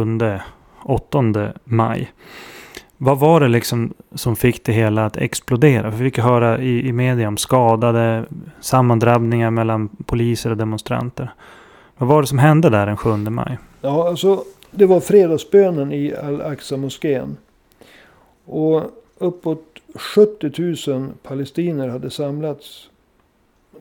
8 0.85 1.53
maj. 1.65 2.13
Vad 2.97 3.19
var 3.19 3.41
det 3.41 3.49
liksom 3.49 3.95
som 4.15 4.37
fick 4.37 4.65
det 4.65 4.73
hela 4.73 5.07
att 5.07 5.17
explodera? 5.17 5.91
För 5.91 5.99
vi 5.99 6.05
fick 6.05 6.19
höra 6.19 6.59
i, 6.59 6.89
i 6.89 6.93
media 6.93 7.29
om 7.29 7.37
skadade, 7.37 8.25
sammandrabbningar 8.61 9.51
mellan 9.51 9.89
poliser 9.89 10.51
och 10.51 10.57
demonstranter. 10.57 11.35
Vad 11.97 12.09
var 12.09 12.21
det 12.21 12.29
som 12.29 12.39
hände 12.39 12.71
där 12.71 12.87
den 12.87 12.97
7 12.97 13.17
maj? 13.17 13.59
Ja, 13.81 14.09
alltså 14.09 14.45
det 14.71 14.87
var 14.87 15.01
fredagsbönen 15.01 15.93
i 15.93 16.15
Al-Aqsa-moskén. 16.15 17.37
Och 18.45 18.83
uppåt 19.19 19.65
70 19.95 20.91
000 20.91 21.11
palestinier 21.23 21.89
hade 21.89 22.11
samlats 22.11 22.89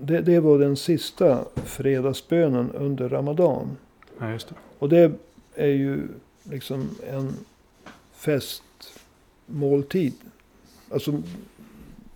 det, 0.01 0.22
det 0.22 0.39
var 0.39 0.60
den 0.60 0.75
sista 0.75 1.46
fredagsbönen 1.65 2.72
under 2.72 3.10
Ramadan. 3.10 3.77
Ja, 4.20 4.31
just 4.31 4.50
det. 4.50 4.55
Och 4.79 4.89
det 4.89 5.12
är 5.55 5.67
ju 5.67 6.08
liksom 6.43 6.89
en 7.10 7.34
festmåltid. 8.13 10.13
Alltså, 10.89 11.22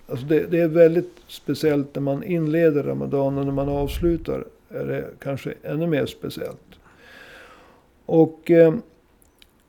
alltså 0.07 0.25
det, 0.25 0.45
det 0.45 0.59
är 0.59 0.67
väldigt 0.67 1.13
speciellt 1.27 1.95
när 1.95 2.01
man 2.01 2.23
inleder 2.23 2.83
Ramadan 2.83 3.37
och 3.37 3.45
när 3.45 3.53
man 3.53 3.69
avslutar 3.69 4.45
är 4.69 4.85
det 4.85 5.09
kanske 5.19 5.53
ännu 5.63 5.87
mer 5.87 6.05
speciellt. 6.05 6.75
Och 8.05 8.51
eh, 8.51 8.75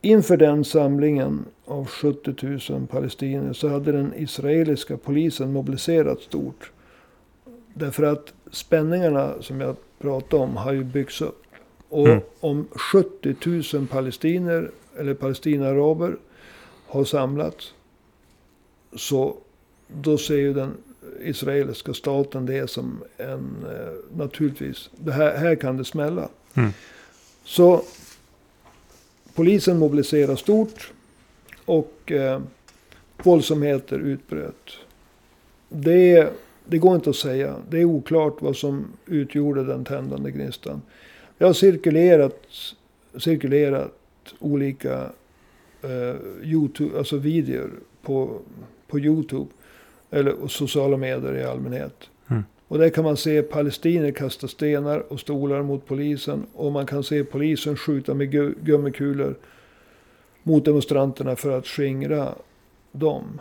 inför 0.01 0.37
den 0.37 0.65
samlingen 0.65 1.45
av 1.65 1.87
70 1.87 2.73
000 2.73 2.87
palestinier 2.87 3.53
så 3.53 3.69
hade 3.69 3.93
den 3.93 4.13
israeliska 4.17 4.97
polisen 4.97 5.53
mobiliserat 5.53 6.21
stort. 6.21 6.73
Därför 7.79 8.03
att 8.03 8.33
spänningarna 8.51 9.35
som 9.43 9.61
jag 9.61 9.77
pratade 9.99 10.43
om 10.43 10.57
har 10.57 10.73
ju 10.73 10.85
byggts 10.85 11.21
upp. 11.21 11.43
Och 11.89 12.09
Mm. 12.09 12.21
om 12.41 12.69
70 12.93 13.77
000 13.77 13.87
palestinier 13.87 14.71
eller 14.99 15.15
palestinaaraber 15.15 16.17
har 16.87 17.05
samlats. 17.05 17.75
Så 18.97 19.37
då 19.89 20.19
ser 20.19 20.37
ju 20.37 20.53
den 20.55 20.75
israeliska 21.21 21.95
staten 21.95 22.47
det 22.47 22.71
som 22.71 23.03
en, 23.17 23.67
eh, 23.71 24.17
naturligtvis, 24.17 24.91
det 24.97 25.13
här, 25.13 25.37
här 25.37 25.57
kan 25.57 25.77
det 25.77 25.85
smälla. 25.85 26.29
Mm. 26.55 26.71
Så 27.45 27.83
polisen 29.35 29.79
mobiliserar 29.79 30.37
stort 30.37 30.93
och 31.65 32.13
eh, 32.13 32.41
våldsamheter 33.23 33.99
utbröt. 33.99 34.79
Det, 35.69 36.33
det 36.69 36.79
går 36.79 36.95
inte 36.95 37.11
att 37.11 37.17
säga. 37.17 37.57
Det 37.71 37.81
är 37.81 37.85
oklart 37.85 38.43
vad 38.43 38.57
som 38.57 38.87
utgjorde 39.07 39.65
den 39.65 39.85
tändande 39.85 40.31
gnistan. 40.31 40.83
Det 41.39 41.45
har 41.45 41.53
cirkulerat, 41.53 42.43
cirkulerat 43.19 43.93
olika 44.39 45.11
eh, 45.83 46.17
YouTube, 46.43 46.99
alltså 46.99 47.17
videor 47.17 47.71
på, 48.03 48.39
på 48.87 48.99
YouTube. 48.99 49.51
Eller 50.11 50.33
och 50.33 50.51
sociala 50.51 50.97
medier 50.97 51.35
i 51.35 51.45
allmänhet. 51.45 52.11
Mm. 52.31 52.45
Och 52.69 52.79
där 52.79 52.89
kan 52.89 53.05
man 53.05 53.17
se 53.17 53.43
palestinier 53.43 54.13
kasta 54.13 54.49
stenar 54.49 55.13
och 55.13 55.21
stolar 55.21 55.63
mot 55.63 55.87
polisen. 55.87 56.47
Och 56.55 56.73
man 56.73 56.87
kan 56.87 57.03
se 57.03 57.25
polisen 57.25 57.77
skjuta 57.77 58.15
med 58.15 58.35
gu- 58.35 58.55
gummikulor 58.63 59.35
mot 60.43 60.65
demonstranterna 60.65 61.37
för 61.37 61.59
att 61.59 61.67
skingra 61.67 62.35
dem. 62.93 63.41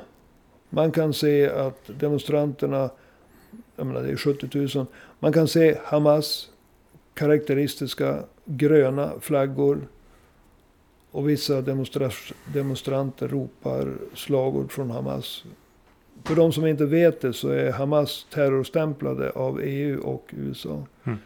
Man 0.69 0.91
kan 0.91 1.13
se 1.13 1.49
att 1.49 1.89
demonstranterna, 1.99 2.89
jag 3.75 3.87
menar 3.87 4.03
det 4.03 4.09
är 4.11 4.17
70 4.17 4.77
000. 4.77 4.85
Man 5.19 5.33
kan 5.33 5.47
se 5.47 5.77
Hamas 5.83 6.49
karaktäristiska 7.13 8.23
gröna 8.45 9.11
flaggor. 9.19 9.87
Och 11.11 11.29
vissa 11.29 11.61
demonstra- 11.61 12.33
demonstranter 12.53 13.27
ropar 13.27 13.93
slagord 14.13 14.71
från 14.71 14.91
Hamas. 14.91 15.43
För 16.23 16.35
de 16.35 16.51
som 16.53 16.65
inte 16.65 16.85
vet 16.85 17.21
det 17.21 17.33
så 17.33 17.49
är 17.49 17.71
Hamas 17.71 18.25
terrorstämplade 18.33 19.29
av 19.31 19.61
EU 19.63 20.01
och 20.01 20.33
USA. 20.37 20.85
Mm. 21.03 21.17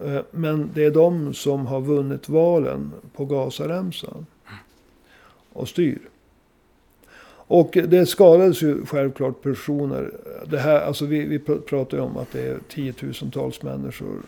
Eh, 0.00 0.22
Men 0.30 0.70
det 0.74 0.84
är 0.84 0.90
de 0.90 1.34
som 1.34 1.66
har 1.66 1.80
vunnit 1.80 2.28
valen 2.28 2.92
på 3.14 3.24
Gazaremsan. 3.24 4.26
Och 5.52 5.68
styr. 5.68 5.98
Och 7.52 7.70
det 7.88 8.06
skadades 8.06 8.62
ju 8.62 8.86
självklart 8.86 9.42
personer. 9.42 10.10
Det 10.50 10.58
här, 10.58 10.80
alltså 10.80 11.06
vi, 11.06 11.24
vi 11.24 11.38
pr- 11.38 11.60
pratar 11.60 11.96
ju 11.96 12.02
om 12.02 12.16
att 12.16 12.32
det 12.32 12.40
är 12.42 12.58
tiotusentals 12.68 13.62
människor 13.62 14.22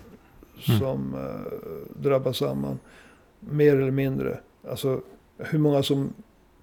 Mm. 0.68 0.80
som 0.80 1.14
eh, 1.14 2.02
drabbas 2.02 2.36
samman. 2.36 2.78
Mer 3.40 3.76
eller 3.76 3.90
mindre. 3.90 4.38
Alltså 4.70 5.00
hur 5.38 5.58
många 5.58 5.82
som 5.82 6.12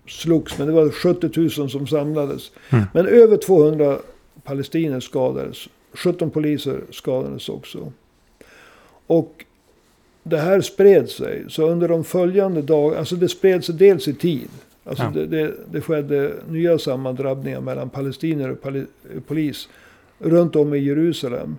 slogs. 0.07 0.57
Men 0.57 0.67
det 0.67 0.73
var 0.73 0.89
70 0.89 1.59
000 1.59 1.69
som 1.69 1.87
samlades. 1.87 2.51
Mm. 2.69 2.83
Men 2.93 3.07
över 3.07 3.37
200 3.37 3.97
palestinier 4.43 4.99
skadades. 4.99 5.67
17 5.93 6.29
poliser 6.29 6.81
skadades 6.91 7.49
också. 7.49 7.91
Och 9.07 9.45
det 10.23 10.37
här 10.37 10.61
spred 10.61 11.09
sig. 11.09 11.45
Så 11.49 11.69
under 11.69 11.87
de 11.87 12.03
följande 12.03 12.61
dagarna, 12.61 12.99
alltså 12.99 13.15
det 13.15 13.29
spred 13.29 13.63
sig 13.63 13.75
dels 13.75 14.07
i 14.07 14.13
tid. 14.13 14.49
Alltså 14.89 15.03
Ja. 15.03 15.09
det, 15.09 15.25
det, 15.25 15.53
det 15.71 15.81
skedde 15.81 16.33
nya 16.49 16.79
sammandrabbningar 16.79 17.61
mellan 17.61 17.89
palestinier 17.89 18.51
och 18.51 18.61
pali, 18.61 18.85
polis. 19.27 19.69
Runt 20.19 20.55
om 20.55 20.73
i 20.73 20.77
Jerusalem. 20.77 21.57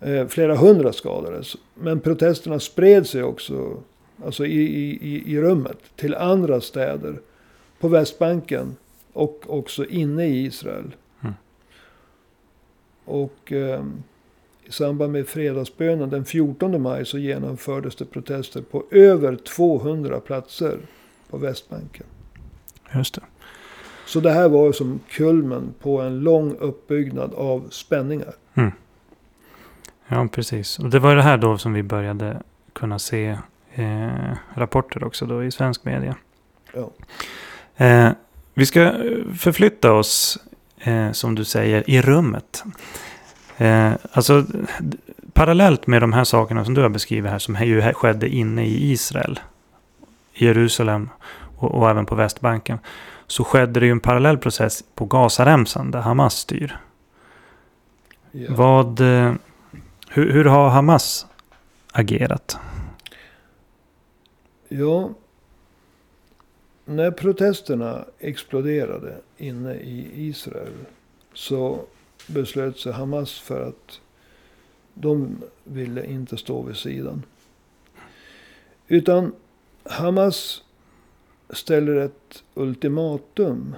Eh, 0.00 0.26
flera 0.26 0.56
hundra 0.56 0.92
skadades. 0.92 1.56
Men 1.74 2.00
protesterna 2.00 2.60
spred 2.60 3.06
sig 3.06 3.22
också 3.22 3.82
alltså 4.24 4.46
i, 4.46 4.62
i, 4.62 5.32
i, 5.32 5.40
rummet 5.40 5.78
till 5.96 6.14
andra 6.14 6.60
städer. 6.60 7.20
På 7.80 7.88
Västbanken 7.88 8.76
och 9.12 9.44
också 9.46 9.84
inne 9.84 10.26
i 10.26 10.44
Israel. 10.44 10.94
Mm. 11.20 11.34
Och 13.04 13.52
eh, 13.52 13.84
i 14.64 14.72
samband 14.72 15.12
med 15.12 15.26
fredagsbönen 15.26 16.10
den 16.10 16.24
14 16.24 16.82
maj 16.82 17.06
så 17.06 17.18
genomfördes 17.18 17.96
det 17.96 18.04
protester 18.04 18.62
på 18.62 18.84
över 18.90 19.36
200 19.36 20.20
platser 20.20 20.78
på 21.30 21.38
Västbanken. 21.38 22.06
Just 22.94 23.14
det. 23.14 23.22
Så 24.06 24.20
det 24.20 24.30
här 24.30 24.48
var 24.48 24.72
som 24.72 25.00
kulmen 25.10 25.74
på 25.82 26.00
en 26.00 26.20
lång 26.20 26.56
uppbyggnad 26.58 27.34
av 27.34 27.68
spänningar. 27.70 28.34
Ja, 30.12 30.28
precis. 30.32 30.78
Och 30.78 30.90
det 30.90 30.98
var 30.98 31.16
det 31.16 31.22
här 31.22 31.36
då 31.36 31.58
som 31.58 31.72
vi 31.72 31.82
började 31.82 32.42
kunna 32.72 32.98
se 32.98 33.38
eh, 33.74 34.36
rapporter 34.54 35.04
också 35.04 35.26
då 35.26 35.44
i 35.44 35.50
svensk 35.50 35.84
media. 35.84 36.16
Ja. 36.72 36.90
Eh, 37.86 38.10
vi 38.54 38.66
ska 38.66 38.92
förflytta 39.38 39.92
oss, 39.92 40.38
eh, 40.78 41.12
som 41.12 41.34
du 41.34 41.44
säger, 41.44 41.90
i 41.90 42.02
rummet. 42.02 42.64
Eh, 43.56 43.92
alltså, 44.12 44.44
parallellt 45.32 45.86
med 45.86 46.02
de 46.02 46.12
här 46.12 46.24
sakerna 46.24 46.64
som 46.64 46.74
du 46.74 46.82
har 46.82 46.88
beskrivit 46.88 47.30
här, 47.30 47.38
som 47.38 47.54
ju 47.54 47.92
skedde 47.92 48.28
inne 48.28 48.66
i 48.66 48.92
Israel, 48.92 49.40
Jerusalem 50.34 51.08
och, 51.60 51.74
och 51.74 51.90
även 51.90 52.06
på 52.06 52.14
Västbanken, 52.14 52.78
så 53.26 53.44
skedde 53.44 53.80
det 53.80 53.86
ju 53.86 53.92
en 53.92 54.00
parallell 54.00 54.38
process 54.38 54.84
på 54.94 55.04
Gazaremsan 55.04 55.90
där 55.90 56.00
Hamas 56.00 56.34
styr. 56.34 56.78
Ja. 58.32 58.54
Vad, 58.54 59.00
eh, 59.00 59.34
hur, 60.08 60.32
hur 60.32 60.44
har 60.44 60.68
Hamas 60.68 61.26
agerat? 61.92 62.58
Ja. 64.68 65.10
När 66.84 67.10
protesterna 67.10 68.04
exploderade 68.18 69.16
inne 69.36 69.74
i 69.74 70.10
Israel 70.14 70.72
så 71.32 71.80
beslöt 72.26 72.78
sig 72.78 72.92
Hamas 72.92 73.38
för 73.38 73.68
att 73.68 74.00
de 74.94 75.42
ville 75.64 76.06
inte 76.06 76.36
stå 76.36 76.62
vid 76.62 76.76
sidan. 76.76 77.22
Utan 78.88 79.32
Hamas 79.84 80.62
ställer 81.52 81.96
ett 81.96 82.44
ultimatum 82.54 83.74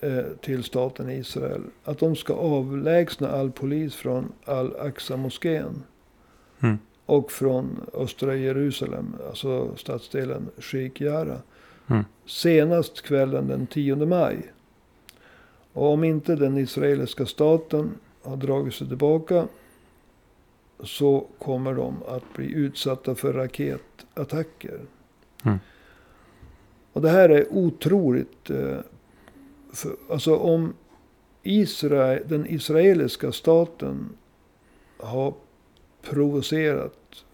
eh, 0.00 0.24
till 0.40 0.64
staten 0.64 1.10
Israel. 1.10 1.62
Att 1.84 1.98
de 1.98 2.16
ska 2.16 2.34
avlägsna 2.34 3.28
all 3.28 3.50
polis 3.50 3.94
från 3.94 4.32
Al-Aqsa-moskén. 4.44 5.82
Mm. 6.60 6.78
Och 7.06 7.32
från 7.32 7.80
östra 7.94 8.34
Jerusalem, 8.36 9.16
alltså 9.28 9.76
stadsdelen 9.76 10.48
Sheikh 10.58 11.02
Jarrah. 11.02 11.40
Mm. 11.86 12.04
Senast 12.26 13.02
kvällen 13.02 13.48
den 13.48 13.66
10 13.66 13.96
maj. 13.96 14.52
Och 15.72 15.92
om 15.92 16.04
inte 16.04 16.36
den 16.36 16.58
israeliska 16.58 17.26
staten 17.26 17.90
har 18.22 18.36
dragit 18.36 18.74
sig 18.74 18.88
tillbaka. 18.88 19.46
Så 20.80 21.26
kommer 21.38 21.74
de 21.74 22.02
att 22.08 22.34
bli 22.34 22.52
utsatta 22.52 23.14
för 23.14 23.32
raketattacker. 23.32 24.80
Mm. 25.44 25.58
Och 26.92 27.02
det 27.02 27.10
här 27.10 27.28
är 27.28 27.52
otroligt. 27.52 28.50
Eh, 28.50 28.78
för, 29.72 29.96
alltså 30.10 30.36
om 30.36 30.74
Israel, 31.42 32.22
den 32.26 32.46
israeliska 32.46 33.32
staten 33.32 34.08
har 34.98 35.34
provocerat 36.02 37.24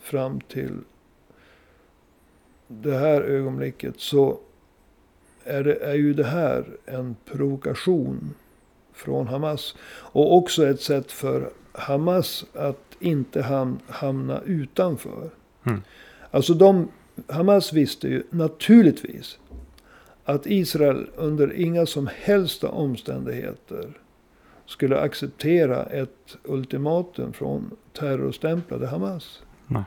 fram 0.00 0.40
till 0.40 0.78
det 2.68 2.96
här 2.98 3.20
ögonblicket 3.22 4.00
så 4.00 4.38
är, 5.44 5.64
det, 5.64 5.74
är 5.74 5.94
ju 5.94 6.14
det 6.14 6.24
här 6.24 6.64
en 6.86 7.16
provokation 7.24 8.34
från 8.92 9.26
Hamas. 9.26 9.74
Och 9.92 10.36
också 10.36 10.66
ett 10.66 10.80
sätt 10.80 11.12
för 11.12 11.50
Hamas 11.72 12.44
att 12.54 12.96
inte 13.00 13.42
ham, 13.42 13.78
hamna 13.88 14.40
utanför. 14.40 15.30
Mm. 15.64 15.82
Alltså 16.30 16.54
de, 16.54 16.88
Hamas 17.28 17.72
visste 17.72 18.08
ju 18.08 18.22
naturligtvis 18.30 19.38
att 20.24 20.46
Israel 20.46 21.06
under 21.16 21.52
inga 21.52 21.86
som 21.86 22.08
helst 22.20 22.64
omständigheter 22.64 23.98
skulle 24.66 25.00
acceptera 25.00 25.84
ett 25.84 26.36
ultimatum 26.44 27.32
från 27.32 27.70
terrorstämplade 27.92 28.86
Hamas. 28.86 29.42
Nej. 29.66 29.82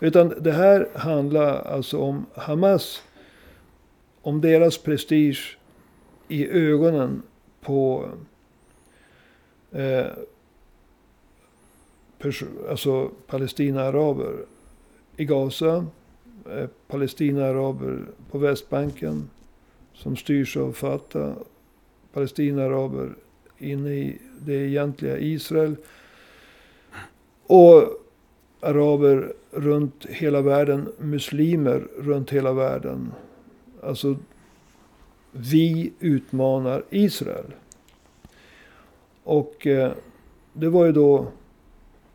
Utan 0.00 0.34
det 0.40 0.52
här 0.52 0.88
handlar 0.94 1.62
alltså 1.62 1.98
om 1.98 2.26
Hamas. 2.34 3.02
Om 4.22 4.40
deras 4.40 4.78
prestige 4.78 5.58
i 6.28 6.48
ögonen 6.50 7.22
på 7.60 8.08
eh, 9.72 10.06
alltså 12.70 13.10
Palestina-araber 13.26 14.46
i 15.16 15.24
Gaza. 15.24 15.86
Eh, 16.50 16.66
Palestina-araber 16.86 18.04
på 18.30 18.38
Västbanken 18.38 19.30
som 19.94 20.16
styrs 20.16 20.56
av 20.56 20.72
Fatah. 20.72 21.32
Palestina-araber 22.12 23.14
inne 23.58 23.90
i 23.90 24.18
det 24.40 24.54
egentliga 24.54 25.18
Israel. 25.18 25.76
Och 27.46 27.82
araber 28.60 29.32
runt 29.50 30.06
hela 30.06 30.40
världen, 30.42 30.88
muslimer 30.98 31.88
runt 31.98 32.30
hela 32.30 32.52
världen. 32.52 33.12
Alltså, 33.82 34.16
vi 35.32 35.92
utmanar 36.00 36.84
Israel. 36.90 37.54
Och 39.24 39.66
eh, 39.66 39.92
det 40.52 40.68
var 40.68 40.84
ju 40.84 40.92
då 40.92 41.26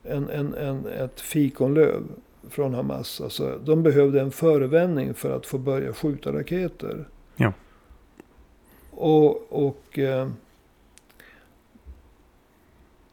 en, 0.03 0.29
en, 0.29 0.53
en, 0.53 0.85
ett 0.85 1.21
fikonlöv 1.21 2.03
från 2.49 2.73
Hamas. 2.73 3.21
Alltså, 3.21 3.59
de 3.65 3.83
behövde 3.83 4.21
en 4.21 4.31
förevändning 4.31 5.13
för 5.13 5.35
att 5.35 5.45
få 5.45 5.57
börja 5.57 5.93
skjuta 5.93 6.33
raketer. 6.33 7.07
Ja. 7.35 7.53
Och, 8.91 9.53
och 9.67 9.99
eh, 9.99 10.27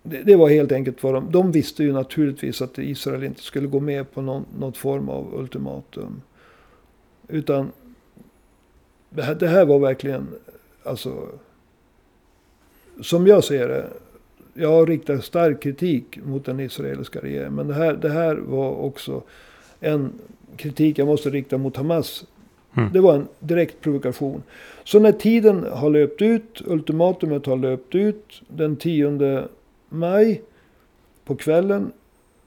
det, 0.02 0.22
det, 0.22 0.36
var 0.36 0.48
helt 0.48 0.72
enkelt 0.72 1.02
vad 1.02 1.14
de... 1.14 1.30
De 1.32 1.52
visste 1.52 1.84
ju 1.84 1.92
naturligtvis 1.92 2.62
att 2.62 2.78
Israel 2.78 3.24
inte 3.24 3.42
skulle 3.42 3.66
gå 3.66 3.80
med 3.80 4.12
på 4.12 4.22
någon, 4.22 4.44
någon 4.58 4.72
form 4.72 5.08
av 5.08 5.34
ultimatum. 5.34 6.22
Utan 7.28 7.72
det 9.10 9.22
här, 9.22 9.34
det 9.34 9.48
här 9.48 9.64
var 9.64 9.78
verkligen, 9.78 10.28
alltså... 10.82 11.28
Som 13.02 13.26
jag 13.26 13.44
ser 13.44 13.68
det. 13.68 13.88
Jag 14.58 14.90
riktar 14.90 15.18
stark 15.18 15.62
kritik 15.62 16.18
mot 16.24 16.44
den 16.44 16.60
israeliska 16.60 17.20
regeringen. 17.20 17.54
Men 17.54 17.68
det 17.68 17.74
här, 17.74 17.92
det 17.94 18.08
här 18.08 18.36
var 18.36 18.70
också 18.70 19.22
en 19.80 20.12
kritik 20.56 20.98
jag 20.98 21.06
måste 21.06 21.30
rikta 21.30 21.58
mot 21.58 21.76
Hamas. 21.76 22.24
Mm. 22.76 22.92
Det 22.92 23.00
var 23.00 23.14
en 23.14 23.28
direkt 23.38 23.80
provokation. 23.80 24.42
Så 24.84 24.98
när 24.98 25.12
tiden 25.12 25.66
har 25.72 25.90
löpt 25.90 26.22
ut, 26.22 26.62
ultimatumet 26.66 27.46
har 27.46 27.56
löpt 27.56 27.94
ut 27.94 28.42
den 28.48 28.76
10 28.76 29.48
maj 29.88 30.42
på 31.24 31.36
kvällen 31.36 31.92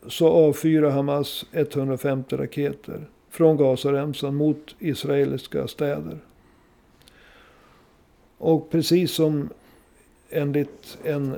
så 0.07 0.27
avfyrar 0.27 0.89
Hamas 0.89 1.45
150 1.51 2.37
raketer 2.37 3.05
från 3.29 3.57
Gazaremsan 3.57 4.35
mot 4.35 4.75
israeliska 4.79 5.67
städer. 5.67 6.17
Och 8.37 8.69
precis 8.69 9.11
som 9.11 9.49
enligt 10.29 10.97
en 11.03 11.35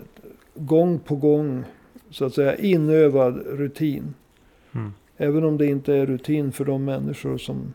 gång 0.56 1.00
på 1.00 1.16
gång 1.16 1.64
så 2.10 2.26
att 2.26 2.34
säga 2.34 2.56
inövad 2.56 3.38
rutin. 3.46 4.14
Mm. 4.72 4.94
Även 5.18 5.44
om 5.44 5.58
det 5.58 5.66
inte 5.66 5.96
är 5.96 6.06
rutin 6.06 6.52
för 6.52 6.66
de 6.66 6.86
människor 6.86 7.38
som 7.38 7.74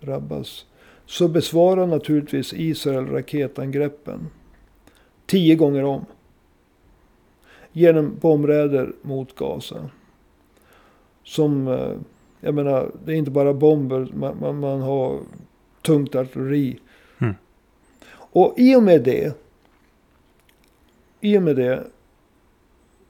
drabbas. 0.00 0.66
Så 1.06 1.28
besvarar 1.28 1.86
naturligtvis 1.86 2.52
Israel 2.52 3.06
raketangreppen. 3.06 4.28
Tio 5.26 5.54
gånger 5.54 5.84
om 5.84 6.04
genom 7.72 8.16
bombräder 8.20 8.92
mot 9.02 9.34
Gaza. 9.34 9.90
Som, 11.24 11.68
eh, 11.68 11.92
jag 12.40 12.54
menar, 12.54 12.90
det 13.04 13.12
är 13.12 13.16
inte 13.16 13.30
bara 13.30 13.54
bomber, 13.54 14.08
man, 14.14 14.36
man, 14.40 14.60
man 14.60 14.80
har 14.80 15.20
tungt 15.82 16.14
artilleri. 16.14 16.78
Mm. 17.18 17.34
Och 18.10 18.54
i 18.56 18.76
och 18.76 18.82
med 18.82 19.04
det, 19.04 19.38
i 21.20 21.38
och 21.38 21.42
med 21.42 21.56
det, 21.56 21.84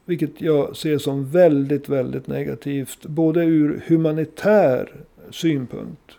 vilket 0.09 0.41
jag 0.41 0.77
ser 0.77 0.99
som 0.99 1.31
väldigt, 1.31 1.89
väldigt 1.89 2.27
negativt, 2.27 3.07
både 3.07 3.45
ur 3.45 3.83
humanitär 3.87 4.93
synpunkt, 5.31 6.13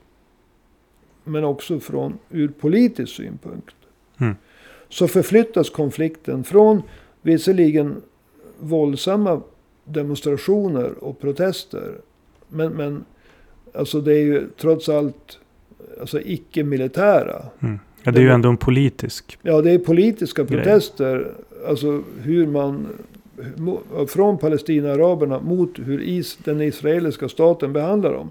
men 1.24 1.44
också 1.44 1.80
från 1.80 2.18
ur 2.30 2.48
politisk 2.48 3.16
synpunkt. 3.16 3.76
Mm. 4.18 4.36
Så 4.90 5.08
förflyttas 5.08 5.70
konflikten 5.70 6.44
från 6.44 6.82
visserligen 7.22 8.02
våldsamma 8.60 9.42
demonstrationer 9.86 11.04
och 11.04 11.20
protester. 11.20 11.94
Men, 12.48 12.72
men 12.72 13.06
alltså 13.74 14.02
det 14.02 14.14
är 14.14 14.24
ju 14.24 14.48
trots 14.58 14.90
allt 14.90 15.40
alltså 16.00 16.22
icke-militära. 16.22 17.46
Mm. 17.60 17.80
Ja, 18.04 18.12
det 18.12 18.20
är 18.20 18.24
ju 18.24 18.32
ändå 18.32 18.50
en 18.50 18.58
politisk. 18.58 19.40
Ja, 19.42 19.62
det 19.62 19.72
är 19.72 19.80
politiska 19.80 20.46
protester. 20.46 21.16
Grej. 21.16 21.32
Alltså 21.68 22.04
hur 22.22 22.48
man 22.48 22.88
från 24.08 24.38
Palestina-araberna 24.38 25.40
mot 25.40 25.80
hur 25.80 26.02
is, 26.02 26.38
den 26.44 26.62
israeliska 26.62 27.30
staten 27.30 27.74
behandlar 27.74 28.14
dem. 28.14 28.30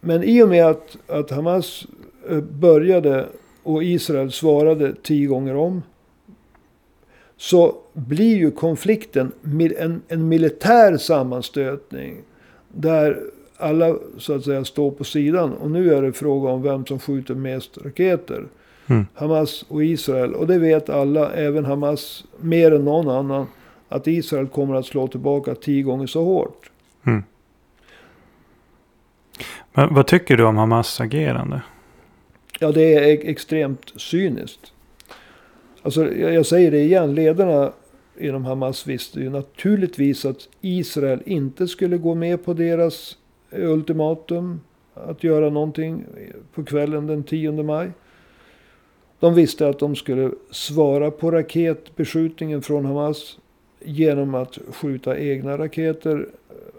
Men 0.00 0.22
i 0.22 0.42
och 0.42 0.48
med 0.48 0.66
att, 0.66 0.96
att 1.06 1.30
Hamas 1.30 1.86
eh, 2.28 2.40
började 2.40 3.26
och 3.62 3.84
Israel 3.84 4.32
svarade 4.32 4.94
tio 5.02 5.26
gånger 5.26 5.56
om 5.56 5.82
så 7.36 7.74
blir 7.92 8.36
ju 8.36 8.50
konflikten 8.50 9.32
en, 9.78 10.02
en 10.08 10.28
militär 10.28 10.96
sammanstötning. 10.96 12.22
Där 12.68 13.20
alla 13.56 13.96
så 14.18 14.34
att 14.34 14.44
säga 14.44 14.64
står 14.64 14.90
på 14.90 15.04
sidan. 15.04 15.52
Och 15.52 15.70
nu 15.70 15.94
är 15.94 16.02
det 16.02 16.12
fråga 16.12 16.50
om 16.50 16.62
vem 16.62 16.86
som 16.86 16.98
skjuter 16.98 17.34
mest 17.34 17.78
raketer. 17.78 18.44
Mm. 18.86 19.06
Hamas 19.14 19.64
och 19.68 19.84
Israel. 19.84 20.34
Och 20.34 20.46
det 20.46 20.58
vet 20.58 20.88
alla, 20.88 21.32
även 21.32 21.64
Hamas, 21.64 22.24
mer 22.40 22.72
än 22.72 22.84
någon 22.84 23.08
annan. 23.08 23.46
Att 23.92 24.06
Israel 24.06 24.46
kommer 24.46 24.74
att 24.74 24.86
slå 24.86 25.08
tillbaka 25.08 25.54
tio 25.54 25.82
gånger 25.82 26.06
så 26.06 26.24
hårt. 26.24 26.70
Mm. 27.06 27.22
Men 29.72 29.94
vad 29.94 30.06
tycker 30.06 30.36
du 30.36 30.44
om 30.44 30.56
Hamas 30.56 31.00
agerande? 31.00 31.62
Ja, 32.60 32.72
det 32.72 32.94
är 32.94 33.28
extremt 33.28 33.92
cyniskt. 33.96 34.72
Alltså, 35.82 36.12
jag 36.14 36.46
säger 36.46 36.70
det 36.70 36.80
igen, 36.80 37.14
ledarna 37.14 37.72
inom 38.18 38.44
Hamas 38.44 38.86
visste 38.86 39.20
ju 39.20 39.30
naturligtvis 39.30 40.24
att 40.24 40.48
Israel 40.60 41.22
inte 41.26 41.68
skulle 41.68 41.98
gå 41.98 42.14
med 42.14 42.44
på 42.44 42.54
deras 42.54 43.16
ultimatum. 43.50 44.60
Att 44.94 45.24
göra 45.24 45.50
någonting 45.50 46.04
på 46.54 46.64
kvällen 46.64 47.06
den 47.06 47.22
10 47.24 47.62
maj. 47.62 47.90
De 49.20 49.34
visste 49.34 49.68
att 49.68 49.78
de 49.78 49.96
skulle 49.96 50.30
svara 50.50 51.10
på 51.10 51.30
raketbeskjutningen 51.30 52.62
från 52.62 52.84
Hamas. 52.84 53.38
Genom 53.84 54.34
att 54.34 54.58
skjuta 54.68 55.18
egna 55.18 55.58
raketer, 55.58 56.28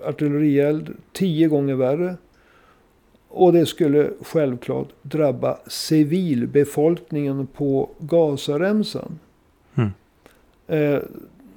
artillerield, 0.06 0.96
tio 1.12 1.48
gånger 1.48 1.76
värre. 1.76 2.16
Och 3.28 3.54
det 3.54 3.66
skulle 3.66 4.10
självklart 4.22 4.88
drabba 5.02 5.58
civilbefolkningen 5.68 7.48
på 7.48 7.90
Gazaremsan. 8.00 9.20
Mm. 9.76 9.92
Eh, 10.68 11.02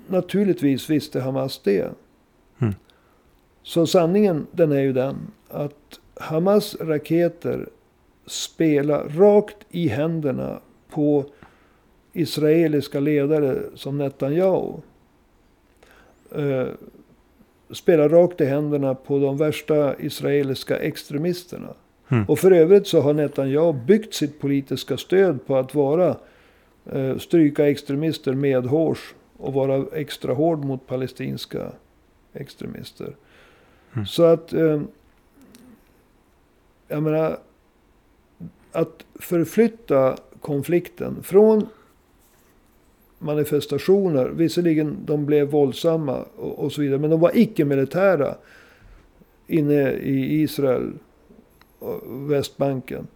naturligtvis 0.07 0.91
visste 0.91 1.21
Hamas 1.21 1.61
det. 1.65 1.91
Mm. 2.59 2.75
Så 3.63 3.87
sanningen 3.87 4.47
den 4.53 4.73
är 4.73 4.81
ju 4.81 4.93
den 4.93 5.17
att 5.49 6.01
Hamas 6.15 6.77
raketer 6.81 7.69
spelar 8.27 9.09
rakt 9.09 9.57
i 9.71 9.89
händerna 9.89 10.61
på 10.91 11.25
israeliska 12.13 13.01
ledare 13.01 13.63
som 13.75 13.99
Netanyahu. 13.99 14.73
Eh, 16.35 16.69
spelar 17.71 18.09
rakt 18.09 18.41
i 18.41 18.45
händerna 18.45 18.95
på 18.95 19.19
de 19.19 19.37
värsta 19.37 20.01
israeliska 20.01 20.77
extremisterna. 20.77 21.75
Mm. 22.09 22.25
Och 22.25 22.39
för 22.39 22.51
övrigt 22.51 22.87
så 22.87 23.01
har 23.01 23.15
Netanyahu 23.15 23.73
byggt 23.73 24.15
sitt 24.15 24.41
politiska 24.41 24.97
stöd 24.97 25.47
på 25.47 25.57
att 25.57 25.75
vara 25.75 26.17
eh, 26.93 27.19
stryka 27.19 27.69
extremister 27.69 28.35
medhårs 28.35 29.15
och 29.37 29.53
vara 29.53 29.87
extra 29.93 30.35
hård 30.35 30.65
mot 30.65 30.87
palestinska 30.87 31.73
extremister. 32.33 33.17
Mm. 33.95 34.07
Så 34.07 34.25
att, 34.25 34.53
eh, 34.53 34.83
jag 36.89 37.03
menar, 37.03 37.39
att 38.73 39.05
förflytta 39.15 40.17
konflikten 40.41 41.23
från 41.23 41.67
manifestationer. 43.19 44.27
Visserligen 44.29 44.97
de 45.05 45.27
blev 45.27 45.51
våldsamma 45.51 46.25
och, 46.37 46.59
och 46.59 46.73
så 46.73 46.81
vidare. 46.81 46.99
Men 46.99 47.11
de 47.11 47.21
var 47.21 47.31
icke-militära 47.35 48.35
inne 49.47 49.93
i 49.93 50.43
Israel 50.43 50.93
och 51.79 52.31
Västbanken. 52.31 53.07